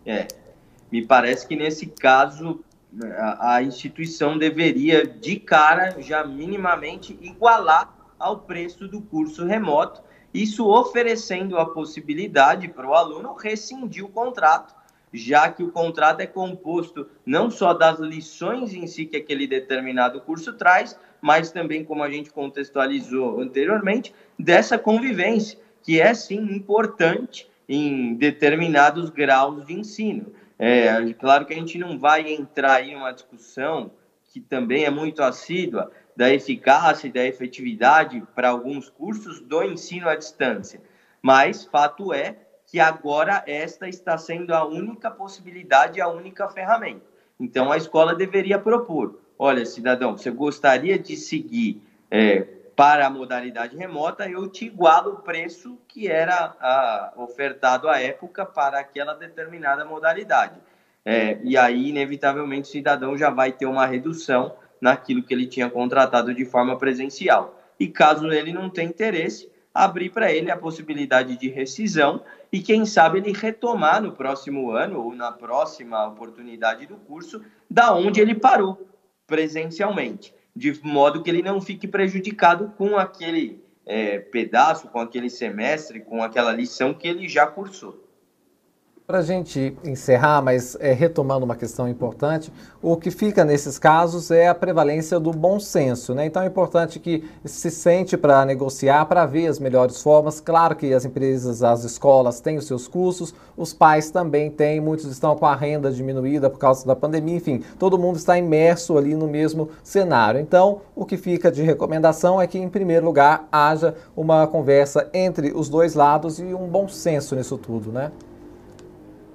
É, 0.05 0.27
me 0.91 1.05
parece 1.05 1.45
que 1.45 1.55
nesse 1.55 1.85
caso 1.85 2.61
a, 3.17 3.55
a 3.55 3.63
instituição 3.63 4.37
deveria, 4.37 5.05
de 5.05 5.35
cara, 5.35 5.95
já 5.99 6.25
minimamente 6.25 7.17
igualar 7.21 7.96
ao 8.19 8.39
preço 8.39 8.87
do 8.87 9.01
curso 9.01 9.45
remoto, 9.45 10.01
isso 10.33 10.67
oferecendo 10.67 11.57
a 11.57 11.65
possibilidade 11.65 12.67
para 12.67 12.87
o 12.87 12.93
aluno 12.93 13.33
rescindir 13.33 14.03
o 14.03 14.09
contrato, 14.09 14.75
já 15.13 15.49
que 15.49 15.63
o 15.63 15.71
contrato 15.71 16.19
é 16.19 16.27
composto 16.27 17.07
não 17.25 17.49
só 17.49 17.73
das 17.73 17.99
lições 17.99 18.73
em 18.73 18.85
si 18.87 19.05
que 19.05 19.17
aquele 19.17 19.47
determinado 19.47 20.19
curso 20.21 20.53
traz, 20.53 20.99
mas 21.21 21.51
também, 21.51 21.83
como 21.83 22.03
a 22.03 22.09
gente 22.09 22.29
contextualizou 22.29 23.39
anteriormente, 23.39 24.13
dessa 24.37 24.77
convivência, 24.77 25.57
que 25.81 25.99
é 25.99 26.13
sim 26.13 26.39
importante 26.53 27.49
em 27.67 28.13
determinados 28.15 29.09
graus 29.09 29.65
de 29.65 29.73
ensino. 29.73 30.27
É, 30.59 31.13
claro 31.13 31.45
que 31.45 31.53
a 31.53 31.57
gente 31.57 31.77
não 31.77 31.97
vai 31.97 32.33
entrar 32.33 32.83
em 32.83 32.95
uma 32.95 33.11
discussão 33.11 33.91
que 34.25 34.39
também 34.39 34.83
é 34.83 34.89
muito 34.89 35.23
assídua 35.23 35.91
da 36.17 36.33
eficácia 36.33 37.07
e 37.07 37.11
da 37.11 37.23
efetividade 37.23 38.23
para 38.33 38.49
alguns 38.49 38.89
cursos 38.89 39.39
do 39.39 39.63
ensino 39.63 40.09
à 40.09 40.15
distância. 40.15 40.81
Mas 41.21 41.63
fato 41.63 42.11
é 42.11 42.35
que 42.65 42.79
agora 42.79 43.43
esta 43.45 43.87
está 43.87 44.17
sendo 44.17 44.51
a 44.51 44.65
única 44.65 45.11
possibilidade, 45.11 46.01
a 46.01 46.07
única 46.07 46.49
ferramenta. 46.49 47.05
Então 47.39 47.71
a 47.71 47.77
escola 47.77 48.15
deveria 48.15 48.57
propor: 48.57 49.21
olha, 49.37 49.63
cidadão, 49.63 50.17
você 50.17 50.31
gostaria 50.31 50.97
de 50.97 51.15
seguir 51.15 51.83
é, 52.09 52.47
para 52.75 53.05
a 53.05 53.11
modalidade 53.11 53.77
remota, 53.77 54.27
eu 54.27 54.47
te 54.47 54.65
igualo 54.65 55.11
o 55.11 55.17
preço 55.17 55.77
que 55.87 56.07
era 56.07 56.55
a, 56.59 57.13
ofertado 57.15 57.87
à 57.87 58.01
época 58.01 58.43
para 58.43 58.79
aquela 58.79 59.13
determinada 59.13 59.85
modalidade. 59.85 60.59
É, 61.05 61.37
e 61.43 61.55
aí, 61.55 61.89
inevitavelmente, 61.89 62.69
o 62.69 62.71
cidadão 62.71 63.15
já 63.15 63.29
vai 63.29 63.51
ter 63.51 63.67
uma 63.67 63.85
redução 63.85 64.55
naquilo 64.81 65.23
que 65.23 65.33
ele 65.33 65.47
tinha 65.47 65.69
contratado 65.69 66.33
de 66.33 66.45
forma 66.45 66.77
presencial. 66.77 67.59
E 67.79 67.87
caso 67.87 68.31
ele 68.31 68.51
não 68.51 68.69
tenha 68.69 68.89
interesse, 68.89 69.49
abrir 69.73 70.09
para 70.09 70.31
ele 70.31 70.49
a 70.49 70.57
possibilidade 70.57 71.37
de 71.37 71.49
rescisão 71.49 72.23
e, 72.51 72.59
quem 72.59 72.85
sabe, 72.85 73.19
ele 73.19 73.31
retomar 73.31 74.01
no 74.01 74.11
próximo 74.11 74.71
ano 74.71 74.99
ou 74.99 75.13
na 75.13 75.31
próxima 75.31 76.07
oportunidade 76.07 76.87
do 76.87 76.95
curso, 76.95 77.43
da 77.69 77.93
onde 77.93 78.19
ele 78.19 78.33
parou 78.33 78.87
presencialmente, 79.27 80.33
de 80.55 80.79
modo 80.83 81.21
que 81.21 81.29
ele 81.29 81.43
não 81.43 81.61
fique 81.61 81.87
prejudicado 81.87 82.73
com 82.77 82.97
aquele 82.97 83.61
é, 83.85 84.17
pedaço, 84.19 84.87
com 84.87 84.99
aquele 84.99 85.29
semestre, 85.29 85.99
com 85.99 86.23
aquela 86.23 86.51
lição 86.51 86.93
que 86.93 87.07
ele 87.07 87.27
já 87.27 87.45
cursou. 87.45 88.06
Para 89.07 89.19
a 89.19 89.23
gente 89.23 89.73
encerrar, 89.85 90.41
mas 90.41 90.75
é, 90.81 90.91
retomando 90.91 91.45
uma 91.45 91.55
questão 91.55 91.87
importante, 91.87 92.51
o 92.81 92.97
que 92.97 93.09
fica 93.09 93.45
nesses 93.45 93.79
casos 93.79 94.31
é 94.31 94.49
a 94.49 94.53
prevalência 94.53 95.17
do 95.17 95.31
bom 95.31 95.61
senso. 95.61 96.13
Né? 96.13 96.25
Então 96.25 96.43
é 96.43 96.47
importante 96.47 96.99
que 96.99 97.23
se 97.45 97.71
sente 97.71 98.17
para 98.17 98.43
negociar, 98.43 99.05
para 99.05 99.25
ver 99.25 99.47
as 99.47 99.59
melhores 99.59 100.01
formas. 100.01 100.41
Claro 100.41 100.75
que 100.75 100.93
as 100.93 101.05
empresas, 101.05 101.63
as 101.63 101.85
escolas 101.85 102.41
têm 102.41 102.57
os 102.57 102.67
seus 102.67 102.85
custos, 102.85 103.33
os 103.55 103.71
pais 103.71 104.11
também 104.11 104.51
têm, 104.51 104.81
muitos 104.81 105.05
estão 105.05 105.37
com 105.37 105.45
a 105.45 105.55
renda 105.55 105.89
diminuída 105.89 106.49
por 106.49 106.59
causa 106.59 106.85
da 106.85 106.93
pandemia, 106.93 107.37
enfim, 107.37 107.63
todo 107.79 107.97
mundo 107.97 108.17
está 108.17 108.37
imerso 108.37 108.97
ali 108.97 109.15
no 109.15 109.29
mesmo 109.29 109.69
cenário. 109.81 110.37
Então, 110.37 110.81
o 110.93 111.05
que 111.05 111.15
fica 111.15 111.49
de 111.49 111.63
recomendação 111.63 112.41
é 112.41 112.45
que, 112.45 112.59
em 112.59 112.67
primeiro 112.67 113.05
lugar, 113.05 113.47
haja 113.53 113.95
uma 114.17 114.45
conversa 114.47 115.09
entre 115.13 115.53
os 115.55 115.69
dois 115.69 115.95
lados 115.95 116.41
e 116.41 116.53
um 116.53 116.67
bom 116.67 116.89
senso 116.89 117.37
nisso 117.37 117.57
tudo, 117.57 117.89
né? 117.89 118.11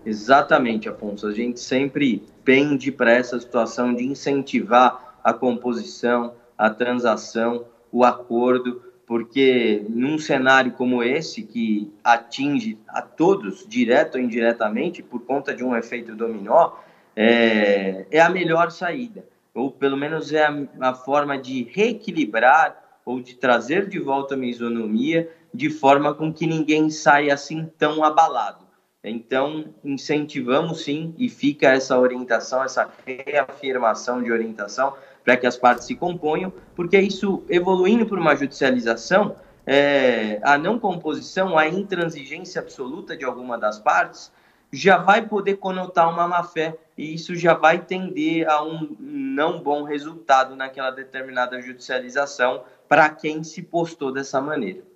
Exatamente, 0.05 0.89
Afonso. 0.89 1.27
A 1.27 1.33
gente 1.33 1.61
sempre 1.61 2.23
pende 2.45 2.91
para 2.91 3.13
essa 3.13 3.39
situação 3.39 3.95
de 3.95 4.05
incentivar 4.05 5.19
a 5.23 5.33
composição, 5.33 6.35
a 6.59 6.69
transação, 6.69 7.67
o 7.91 8.05
acordo, 8.05 8.83
porque 9.07 9.85
num 9.89 10.19
cenário 10.19 10.73
como 10.73 11.03
esse, 11.03 11.43
que 11.43 11.93
atinge 12.03 12.79
a 12.89 13.03
todos, 13.03 13.67
direto 13.67 14.17
ou 14.17 14.21
indiretamente, 14.21 15.03
por 15.03 15.21
conta 15.25 15.55
de 15.55 15.63
um 15.63 15.77
efeito 15.77 16.17
dominó, 16.17 16.73
é, 17.15 18.07
é 18.11 18.21
a 18.21 18.31
melhor 18.31 18.71
saída, 18.71 19.25
ou 19.55 19.71
pelo 19.71 19.97
menos 19.97 20.33
é 20.33 20.47
a, 20.47 20.67
a 20.81 20.95
forma 20.95 21.37
de 21.39 21.65
reequilibrar 21.65 22.83
ou 23.05 23.21
de 23.21 23.35
trazer 23.35 23.89
de 23.89 23.99
volta 23.99 24.35
a 24.35 24.39
isonomia 24.39 25.31
de 25.53 25.69
forma 25.69 26.15
com 26.15 26.33
que 26.33 26.47
ninguém 26.47 26.89
saia 26.89 27.35
assim 27.35 27.71
tão 27.77 28.03
abalado. 28.03 28.72
Então, 29.05 29.75
incentivamos 29.85 30.85
sim, 30.85 31.13
e 31.19 31.29
fica 31.29 31.69
essa 31.69 31.99
orientação, 31.99 32.63
essa 32.63 32.89
reafirmação 33.05 34.23
de 34.23 34.31
orientação 34.31 34.95
para 35.25 35.37
que 35.37 35.47
as 35.47 35.57
partes 35.57 35.87
se 35.87 35.97
componham, 35.97 36.53
porque 36.77 36.99
isso, 36.99 37.43
evoluindo 37.49 38.07
por 38.07 38.19
uma 38.19 38.37
judicialização, 38.37 39.35
é, 39.67 40.41
a 40.43 40.57
não 40.57 40.79
composição, 40.79 41.59
a 41.59 41.69
intransigência 41.69 42.61
absoluta 42.61 43.17
de 43.17 43.25
alguma 43.25 43.59
das 43.59 43.79
partes, 43.79 44.31
já 44.73 44.97
vai 44.97 45.27
poder 45.27 45.57
conotar 45.57 46.09
uma 46.09 46.27
má-fé, 46.29 46.77
e 46.97 47.13
isso 47.15 47.35
já 47.35 47.55
vai 47.55 47.85
tender 47.85 48.49
a 48.49 48.63
um 48.63 48.97
não 49.01 49.61
bom 49.61 49.83
resultado 49.83 50.55
naquela 50.55 50.91
determinada 50.91 51.61
judicialização 51.61 52.63
para 52.89 53.09
quem 53.11 53.43
se 53.43 53.63
postou 53.63 54.13
dessa 54.13 54.41
maneira. 54.41 54.92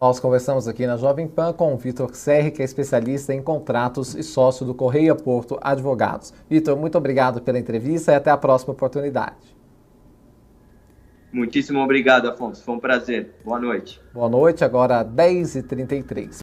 Nós 0.00 0.20
conversamos 0.20 0.68
aqui 0.68 0.86
na 0.86 0.96
Jovem 0.96 1.26
Pan 1.26 1.52
com 1.52 1.74
o 1.74 1.76
Vitor 1.76 2.14
Serri, 2.14 2.52
que 2.52 2.62
é 2.62 2.64
especialista 2.64 3.34
em 3.34 3.42
contratos 3.42 4.14
e 4.14 4.22
sócio 4.22 4.64
do 4.64 4.72
Correia 4.72 5.12
Porto 5.12 5.58
Advogados. 5.60 6.32
Vitor, 6.48 6.76
muito 6.76 6.96
obrigado 6.96 7.42
pela 7.42 7.58
entrevista 7.58 8.12
e 8.12 8.14
até 8.14 8.30
a 8.30 8.36
próxima 8.36 8.72
oportunidade. 8.72 9.56
Muitíssimo 11.32 11.80
obrigado, 11.80 12.28
Afonso. 12.28 12.62
Foi 12.62 12.76
um 12.76 12.78
prazer. 12.78 13.34
Boa 13.44 13.58
noite. 13.58 14.00
Boa 14.14 14.28
noite, 14.28 14.64
agora 14.64 15.04
10h33. 15.04 16.32